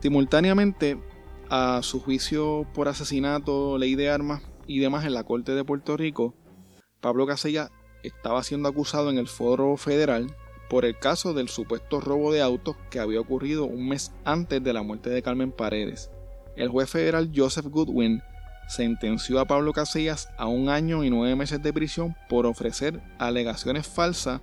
Simultáneamente 0.00 0.98
a 1.50 1.80
su 1.82 2.00
juicio 2.00 2.66
por 2.74 2.88
asesinato, 2.88 3.78
ley 3.78 3.94
de 3.94 4.10
armas 4.10 4.42
y 4.66 4.78
demás 4.78 5.04
en 5.04 5.14
la 5.14 5.24
Corte 5.24 5.52
de 5.52 5.64
Puerto 5.64 5.96
Rico, 5.96 6.34
Pablo 7.00 7.26
Casella 7.26 7.70
estaba 8.02 8.42
siendo 8.42 8.68
acusado 8.68 9.10
en 9.10 9.18
el 9.18 9.28
foro 9.28 9.76
federal 9.76 10.34
por 10.68 10.84
el 10.84 10.98
caso 10.98 11.34
del 11.34 11.48
supuesto 11.48 12.00
robo 12.00 12.32
de 12.32 12.42
autos 12.42 12.76
que 12.90 12.98
había 12.98 13.20
ocurrido 13.20 13.64
un 13.66 13.88
mes 13.88 14.12
antes 14.24 14.62
de 14.62 14.72
la 14.72 14.82
muerte 14.82 15.10
de 15.10 15.22
Carmen 15.22 15.52
Paredes. 15.52 16.10
El 16.56 16.68
juez 16.68 16.88
federal 16.88 17.30
Joseph 17.34 17.66
Goodwin 17.66 18.22
sentenció 18.68 19.40
a 19.40 19.44
Pablo 19.44 19.72
Casellas 19.72 20.28
a 20.38 20.46
un 20.46 20.68
año 20.68 21.04
y 21.04 21.10
nueve 21.10 21.36
meses 21.36 21.62
de 21.62 21.72
prisión 21.72 22.16
por 22.28 22.46
ofrecer 22.46 23.02
alegaciones 23.18 23.86
falsas 23.86 24.40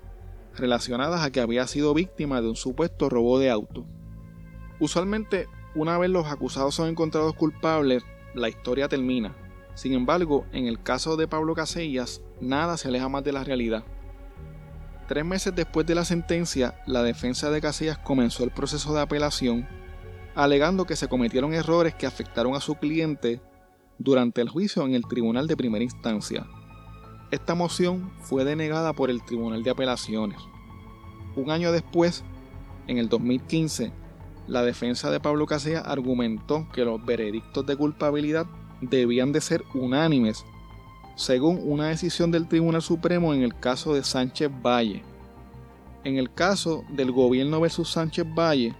relacionadas 0.55 1.21
a 1.23 1.31
que 1.31 1.41
había 1.41 1.65
sido 1.67 1.93
víctima 1.93 2.41
de 2.41 2.49
un 2.49 2.55
supuesto 2.55 3.09
robo 3.09 3.39
de 3.39 3.49
auto. 3.49 3.85
Usualmente, 4.79 5.47
una 5.75 5.97
vez 5.97 6.09
los 6.09 6.27
acusados 6.27 6.75
son 6.75 6.89
encontrados 6.89 7.33
culpables, 7.33 8.03
la 8.33 8.49
historia 8.49 8.87
termina. 8.87 9.35
Sin 9.73 9.93
embargo, 9.93 10.45
en 10.51 10.67
el 10.67 10.81
caso 10.81 11.15
de 11.15 11.27
Pablo 11.27 11.55
Casellas, 11.55 12.21
nada 12.39 12.77
se 12.77 12.89
aleja 12.89 13.09
más 13.09 13.23
de 13.23 13.31
la 13.31 13.43
realidad. 13.43 13.83
Tres 15.07 15.25
meses 15.25 15.55
después 15.55 15.85
de 15.85 15.95
la 15.95 16.05
sentencia, 16.05 16.75
la 16.85 17.03
defensa 17.03 17.49
de 17.49 17.61
Casellas 17.61 17.97
comenzó 17.97 18.43
el 18.43 18.51
proceso 18.51 18.93
de 18.93 19.01
apelación, 19.01 19.67
alegando 20.35 20.85
que 20.85 20.95
se 20.95 21.07
cometieron 21.07 21.53
errores 21.53 21.95
que 21.95 22.05
afectaron 22.05 22.55
a 22.55 22.61
su 22.61 22.75
cliente 22.75 23.41
durante 23.97 24.41
el 24.41 24.49
juicio 24.49 24.85
en 24.85 24.93
el 24.93 25.05
tribunal 25.05 25.47
de 25.47 25.57
primera 25.57 25.83
instancia. 25.83 26.45
Esta 27.31 27.55
moción 27.55 28.11
fue 28.19 28.43
denegada 28.43 28.91
por 28.93 29.09
el 29.09 29.23
Tribunal 29.23 29.63
de 29.63 29.69
Apelaciones. 29.71 30.37
Un 31.37 31.49
año 31.49 31.71
después, 31.71 32.25
en 32.87 32.97
el 32.97 33.07
2015, 33.07 33.93
la 34.47 34.63
defensa 34.63 35.11
de 35.11 35.19
Pablo 35.19 35.45
Casella 35.45 35.81
argumentó 35.81 36.67
que 36.73 36.85
los 36.85 37.03
veredictos 37.05 37.65
de 37.65 37.75
culpabilidad 37.75 38.45
debían 38.81 39.31
de 39.31 39.41
ser 39.41 39.63
unánimes, 39.73 40.43
según 41.15 41.61
una 41.63 41.87
decisión 41.87 42.31
del 42.31 42.47
Tribunal 42.47 42.81
Supremo 42.81 43.33
en 43.33 43.43
el 43.43 43.55
caso 43.55 43.93
de 43.93 44.03
Sánchez 44.03 44.49
Valle. 44.65 45.03
En 46.03 46.17
el 46.17 46.33
caso 46.33 46.83
del 46.89 47.11
gobierno 47.11 47.61
versus 47.61 47.91
Sánchez 47.91 48.25
Valle, 48.33 48.73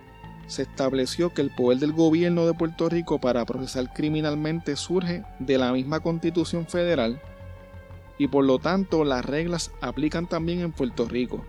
se 0.47 0.63
estableció 0.63 1.33
que 1.33 1.41
el 1.41 1.51
poder 1.51 1.79
del 1.79 1.93
gobierno 1.93 2.45
de 2.45 2.53
Puerto 2.53 2.89
Rico 2.89 3.19
para 3.19 3.45
procesar 3.45 3.93
criminalmente 3.93 4.75
surge 4.75 5.23
de 5.39 5.57
la 5.57 5.71
misma 5.71 6.01
constitución 6.01 6.65
federal 6.65 7.21
y 8.17 8.27
por 8.27 8.43
lo 8.43 8.59
tanto 8.59 9.05
las 9.05 9.23
reglas 9.25 9.71
aplican 9.81 10.27
también 10.27 10.59
en 10.59 10.71
Puerto 10.71 11.05
Rico. 11.05 11.45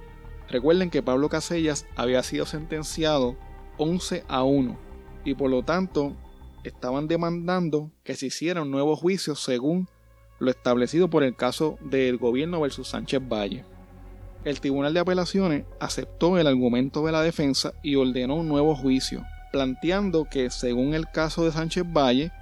Recuerden 0.48 0.90
que 0.90 1.02
Pablo 1.02 1.28
Casellas 1.28 1.86
había 1.96 2.22
sido 2.22 2.46
sentenciado 2.46 3.36
11 3.78 4.24
a 4.28 4.44
1 4.44 4.78
y 5.24 5.34
por 5.34 5.50
lo 5.50 5.62
tanto 5.62 6.16
estaban 6.64 7.08
demandando 7.08 7.90
que 8.04 8.14
se 8.14 8.26
hiciera 8.26 8.62
un 8.62 8.70
nuevo 8.70 8.96
juicio 8.96 9.34
según 9.34 9.88
lo 10.38 10.50
establecido 10.50 11.08
por 11.08 11.22
el 11.22 11.36
caso 11.36 11.78
del 11.80 12.18
gobierno 12.18 12.60
versus 12.60 12.88
Sánchez 12.88 13.20
Valle. 13.28 13.64
El 14.44 14.60
Tribunal 14.60 14.92
de 14.92 15.00
Apelaciones 15.00 15.64
aceptó 15.78 16.36
el 16.38 16.48
argumento 16.48 17.06
de 17.06 17.12
la 17.12 17.22
defensa 17.22 17.74
y 17.82 17.94
ordenó 17.94 18.36
un 18.36 18.48
nuevo 18.48 18.74
juicio, 18.74 19.24
planteando 19.52 20.24
que 20.24 20.50
según 20.50 20.94
el 20.94 21.06
caso 21.06 21.44
de 21.44 21.52
Sánchez 21.52 21.84
Valle, 21.86 22.32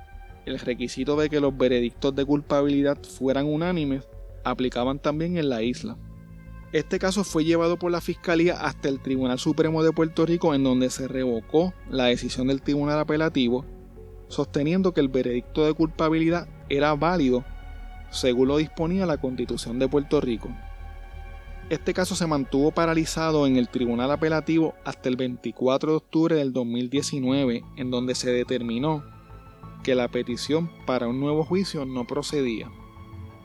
el 0.47 0.59
requisito 0.59 1.17
de 1.17 1.29
que 1.29 1.41
los 1.41 1.57
veredictos 1.57 2.15
de 2.15 2.25
culpabilidad 2.25 2.97
fueran 3.03 3.47
unánimes 3.47 4.09
aplicaban 4.45 4.99
también 4.99 5.37
en 5.37 5.51
la 5.51 5.63
isla. 5.63 5.99
Este 6.73 7.01
caso 7.01 7.25
fue 7.25 7.45
llevado 7.45 7.79
por 7.79 7.91
la 7.91 8.01
Fiscalía 8.01 8.55
hasta 8.55 8.89
el 8.89 9.01
Tribunal 9.01 9.41
Supremo 9.41 9.83
de 9.83 9.93
Puerto 9.93 10.25
Rico 10.25 10.55
en 10.55 10.63
donde 10.63 10.91
se 10.91 11.09
revocó 11.09 11.75
la 11.89 12.05
decisión 12.05 12.47
del 12.47 12.63
Tribunal 12.63 13.01
Apelativo, 13.01 13.65
sosteniendo 14.29 14.95
que 14.95 15.01
el 15.01 15.09
veredicto 15.09 15.67
de 15.67 15.75
culpabilidad 15.75 16.49
era 16.69 16.95
válido 16.95 17.45
según 18.11 18.49
lo 18.49 18.57
disponía 18.59 19.07
la 19.07 19.19
Constitución 19.19 19.79
de 19.81 19.89
Puerto 19.89 20.21
Rico. 20.21 20.49
Este 21.71 21.95
caso 21.95 22.17
se 22.17 22.27
mantuvo 22.27 22.73
paralizado 22.73 23.47
en 23.47 23.57
el 23.57 23.69
Tribunal 23.69 24.11
Apelativo 24.11 24.75
hasta 24.85 25.09
el 25.09 25.17
24 25.17 25.91
de 25.91 25.97
octubre 25.97 26.37
del 26.37 26.53
2019, 26.53 27.65
en 27.77 27.91
donde 27.91 28.15
se 28.15 28.31
determinó 28.31 29.05
que 29.83 29.95
la 29.95 30.09
petición 30.09 30.71
para 30.87 31.09
un 31.09 31.21
nuevo 31.21 31.45
juicio 31.45 31.85
no 31.85 32.07
procedía. 32.07 32.71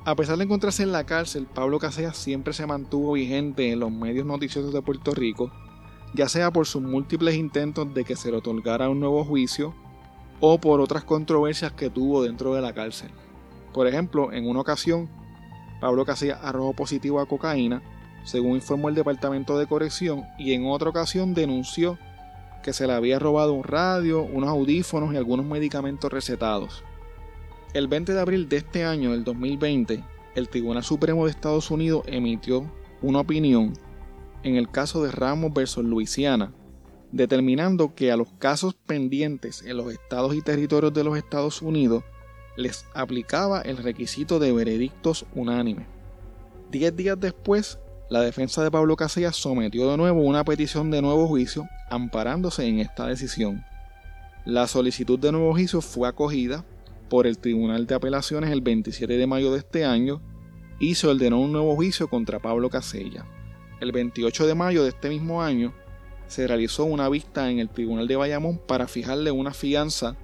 A 0.05 0.15
pesar 0.15 0.37
de 0.37 0.43
encontrarse 0.43 0.83
en 0.83 0.91
la 0.91 1.03
cárcel, 1.03 1.47
Pablo 1.51 1.79
Casellas 1.79 2.15
siempre 2.15 2.53
se 2.53 2.67
mantuvo 2.67 3.13
vigente 3.13 3.71
en 3.71 3.79
los 3.79 3.91
medios 3.91 4.23
noticiosos 4.23 4.71
de 4.71 4.83
Puerto 4.83 5.15
Rico, 5.15 5.51
ya 6.13 6.29
sea 6.29 6.51
por 6.51 6.67
sus 6.67 6.83
múltiples 6.83 7.33
intentos 7.33 7.91
de 7.91 8.05
que 8.05 8.15
se 8.15 8.29
le 8.29 8.37
otorgara 8.37 8.87
un 8.87 8.99
nuevo 8.99 9.25
juicio 9.25 9.73
o 10.39 10.59
por 10.59 10.79
otras 10.79 11.03
controversias 11.03 11.71
que 11.71 11.89
tuvo 11.89 12.21
dentro 12.21 12.53
de 12.53 12.61
la 12.61 12.73
cárcel. 12.73 13.09
Por 13.73 13.87
ejemplo, 13.87 14.31
en 14.31 14.47
una 14.47 14.59
ocasión, 14.59 15.09
Pablo 15.81 16.05
Casellas 16.05 16.39
arrojó 16.43 16.73
positivo 16.73 17.19
a 17.19 17.25
cocaína 17.25 17.81
según 18.25 18.55
informó 18.55 18.89
el 18.89 18.95
Departamento 18.95 19.57
de 19.57 19.65
Corrección, 19.65 20.25
y 20.37 20.53
en 20.53 20.67
otra 20.67 20.89
ocasión 20.89 21.33
denunció 21.33 21.97
que 22.63 22.73
se 22.73 22.85
le 22.85 22.93
había 22.93 23.17
robado 23.17 23.53
un 23.53 23.63
radio, 23.63 24.21
unos 24.21 24.49
audífonos 24.49 25.13
y 25.13 25.17
algunos 25.17 25.45
medicamentos 25.45 26.11
recetados. 26.11 26.83
El 27.75 27.89
20 27.89 28.13
de 28.13 28.21
abril 28.21 28.47
de 28.47 28.55
este 28.55 28.85
año, 28.85 29.11
del 29.11 29.25
2020, 29.25 30.01
el 30.35 30.47
Tribunal 30.47 30.81
Supremo 30.81 31.25
de 31.25 31.31
Estados 31.31 31.69
Unidos 31.69 32.03
emitió 32.07 32.71
una 33.01 33.19
opinión 33.19 33.73
en 34.43 34.55
el 34.55 34.71
caso 34.71 35.03
de 35.03 35.11
Ramos 35.11 35.53
versus 35.53 35.83
Luisiana, 35.83 36.53
determinando 37.11 37.93
que 37.93 38.13
a 38.13 38.15
los 38.15 38.31
casos 38.39 38.75
pendientes 38.75 39.61
en 39.61 39.75
los 39.75 39.91
estados 39.91 40.35
y 40.35 40.41
territorios 40.41 40.93
de 40.93 41.03
los 41.03 41.17
Estados 41.17 41.61
Unidos 41.61 42.05
les 42.55 42.85
aplicaba 42.93 43.59
el 43.59 43.75
requisito 43.75 44.39
de 44.39 44.53
veredictos 44.53 45.25
unánimes. 45.35 45.85
Diez 46.71 46.95
días 46.95 47.19
después, 47.19 47.77
la 48.09 48.21
defensa 48.21 48.63
de 48.63 48.71
Pablo 48.71 48.95
Casellas 48.95 49.35
sometió 49.35 49.91
de 49.91 49.97
nuevo 49.97 50.21
una 50.21 50.45
petición 50.45 50.91
de 50.91 51.01
nuevo 51.01 51.27
juicio 51.27 51.67
amparándose 51.89 52.65
en 52.67 52.79
esta 52.79 53.05
decisión. 53.05 53.65
La 54.45 54.65
solicitud 54.65 55.19
de 55.19 55.33
nuevo 55.33 55.51
juicio 55.51 55.81
fue 55.81 56.07
acogida 56.07 56.63
por 57.09 57.27
el 57.27 57.37
Tribunal 57.37 57.87
de 57.87 57.95
Apelaciones 57.95 58.51
el 58.51 58.61
27 58.61 59.17
de 59.17 59.27
mayo 59.27 59.51
de 59.51 59.59
este 59.59 59.85
año 59.85 60.21
y 60.79 60.95
se 60.95 61.07
ordenó 61.07 61.39
un 61.39 61.51
nuevo 61.51 61.75
juicio 61.75 62.07
contra 62.07 62.39
Pablo 62.39 62.69
Casella. 62.69 63.25
El 63.79 63.91
28 63.91 64.47
de 64.47 64.55
mayo 64.55 64.83
de 64.83 64.89
este 64.89 65.09
mismo 65.09 65.41
año 65.41 65.73
se 66.27 66.47
realizó 66.47 66.85
una 66.85 67.07
vista 67.09 67.49
en 67.51 67.59
el 67.59 67.69
Tribunal 67.69 68.07
de 68.07 68.15
Bayamón 68.15 68.57
para 68.57 68.87
fijarle 68.87 69.31
una 69.31 69.53
fianza 69.53 70.15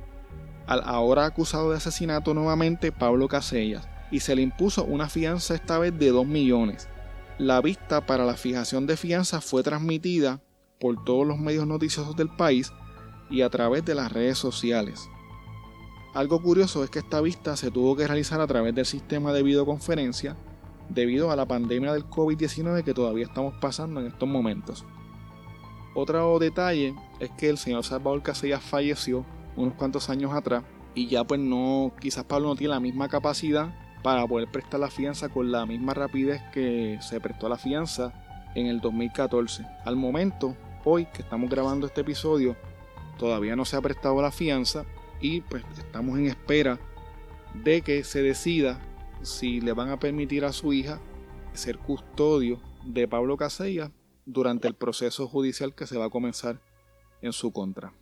al 0.68 0.82
ahora 0.86 1.26
acusado 1.26 1.72
de 1.72 1.78
asesinato 1.78 2.34
nuevamente 2.34 2.92
Pablo 2.92 3.28
Casellas 3.28 3.88
y 4.12 4.20
se 4.20 4.36
le 4.36 4.42
impuso 4.42 4.84
una 4.84 5.10
fianza 5.10 5.56
esta 5.56 5.80
vez 5.80 5.98
de 5.98 6.10
2 6.10 6.26
millones 6.26 6.88
la 7.42 7.60
vista 7.60 8.06
para 8.06 8.24
la 8.24 8.36
fijación 8.36 8.86
de 8.86 8.96
fianza 8.96 9.42
fue 9.42 9.64
transmitida 9.64 10.42
por 10.80 11.04
todos 11.04 11.26
los 11.26 11.40
medios 11.40 11.66
noticiosos 11.66 12.16
del 12.16 12.30
país 12.30 12.72
y 13.32 13.42
a 13.42 13.50
través 13.50 13.84
de 13.84 13.96
las 13.96 14.12
redes 14.12 14.38
sociales. 14.38 15.10
Algo 16.14 16.42
curioso 16.42 16.84
es 16.84 16.90
que 16.90 17.00
esta 17.00 17.22
vista 17.22 17.56
se 17.56 17.72
tuvo 17.72 17.96
que 17.96 18.06
realizar 18.06 18.42
a 18.42 18.48
través 18.48 18.76
del 18.76 18.86
sistema 18.86 19.32
de 19.32 19.44
videoconferencia 19.44 20.36
debido 20.90 21.32
a 21.32 21.38
la 21.38 21.46
pandemia 21.46 21.94
del 21.94 22.06
COVID-19 22.06 22.84
que 22.84 22.94
todavía 22.94 23.26
estamos 23.26 23.54
pasando 23.62 24.02
en 24.02 24.08
estos 24.08 24.28
momentos. 24.28 24.86
Otro 25.96 26.38
detalle 26.38 26.94
es 27.22 27.30
que 27.32 27.50
el 27.50 27.58
señor 27.58 27.86
Salvador 27.86 28.24
Casellas 28.24 28.62
falleció 28.62 29.26
unos 29.56 29.76
cuantos 29.76 30.10
años 30.10 30.34
atrás 30.34 30.64
y 30.96 31.08
ya 31.08 31.24
pues 31.24 31.40
no, 31.40 31.94
quizás 32.02 32.26
Pablo 32.26 32.50
no 32.50 32.56
tiene 32.58 32.74
la 32.74 32.82
misma 32.82 33.08
capacidad 33.08 33.74
para 34.04 34.28
poder 34.28 34.52
prestar 34.52 34.82
la 34.82 34.90
fianza 34.90 35.30
con 35.30 35.50
la 35.50 35.66
misma 35.66 35.94
rapidez 35.94 36.42
que 36.54 36.98
se 37.02 37.22
prestó 37.22 37.48
la 37.48 37.58
fianza 37.58 38.14
en 38.56 38.66
el 38.66 38.82
2014. 38.82 39.66
Al 39.86 39.96
momento, 39.96 40.58
hoy 40.84 41.06
que 41.06 41.22
estamos 41.22 41.50
grabando 41.50 41.88
este 41.88 42.02
episodio, 42.02 42.58
todavía 43.18 43.56
no 43.56 43.64
se 43.64 43.78
ha 43.78 43.82
prestado 43.82 44.22
la 44.22 44.32
fianza 44.32 44.84
y 45.22 45.42
pues 45.42 45.64
estamos 45.78 46.18
en 46.18 46.28
espera 46.28 46.80
de 47.54 47.82
que 47.82 48.04
se 48.04 48.22
decida 48.22 48.80
si 49.22 49.62
le 49.62 49.74
van 49.74 49.90
a 49.90 50.00
permitir 50.00 50.46
a 50.46 50.52
su 50.52 50.74
hija 50.74 51.00
ser 51.54 51.78
custodio 51.78 52.60
de 52.86 53.08
Pablo 53.08 53.38
Casella 53.38 53.92
durante 54.26 54.68
el 54.68 54.74
proceso 54.74 55.28
judicial 55.28 55.76
que 55.76 55.88
se 55.88 55.98
va 55.98 56.06
a 56.06 56.10
comenzar 56.10 56.60
en 57.22 57.34
su 57.34 57.52
contra. 57.52 57.94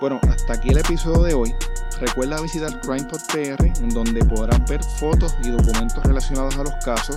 Bueno, 0.00 0.18
hasta 0.28 0.54
aquí 0.54 0.70
el 0.70 0.78
episodio 0.78 1.22
de 1.22 1.34
hoy. 1.34 1.54
Recuerda 2.00 2.40
visitar 2.40 2.80
CrimePod 2.80 3.20
PR, 3.32 3.64
en 3.64 3.90
donde 3.90 4.24
podrás 4.24 4.68
ver 4.68 4.82
fotos 4.82 5.36
y 5.44 5.50
documentos 5.50 6.02
relacionados 6.02 6.56
a 6.56 6.64
los 6.64 6.74
casos. 6.84 7.16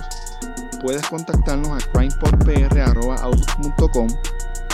Puedes 0.80 1.04
contactarnos 1.08 1.70
a 1.70 1.78
crimepodpr.com. 1.90 4.08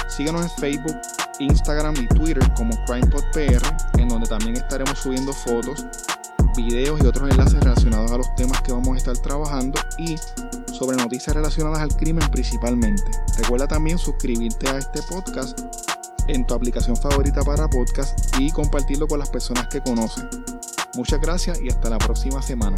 Síguenos 0.06 0.42
en 0.42 0.50
Facebook, 0.50 1.00
Instagram 1.38 1.94
y 1.96 2.06
Twitter 2.08 2.46
como 2.54 2.76
CrimePodPR, 2.84 3.62
en 3.98 4.08
donde 4.08 4.28
también 4.28 4.56
estaremos 4.56 4.98
subiendo 4.98 5.32
fotos, 5.32 5.86
videos 6.56 7.00
y 7.02 7.06
otros 7.06 7.30
enlaces 7.30 7.58
relacionados 7.60 8.12
a 8.12 8.18
los 8.18 8.34
temas 8.34 8.60
que 8.60 8.72
vamos 8.72 8.94
a 8.94 8.98
estar 8.98 9.16
trabajando 9.16 9.80
y 9.96 10.16
sobre 10.72 10.98
noticias 10.98 11.34
relacionadas 11.34 11.80
al 11.80 11.96
crimen 11.96 12.28
principalmente. 12.30 13.10
Recuerda 13.38 13.66
también 13.66 13.96
suscribirte 13.98 14.68
a 14.68 14.76
este 14.76 15.00
podcast 15.02 15.58
en 16.28 16.46
tu 16.46 16.54
aplicación 16.54 16.96
favorita 16.96 17.42
para 17.42 17.68
podcast 17.68 18.18
y 18.38 18.50
compartirlo 18.50 19.06
con 19.06 19.18
las 19.18 19.30
personas 19.30 19.68
que 19.68 19.80
conocen. 19.80 20.28
Muchas 20.94 21.20
gracias 21.20 21.60
y 21.60 21.68
hasta 21.68 21.90
la 21.90 21.98
próxima 21.98 22.40
semana. 22.42 22.76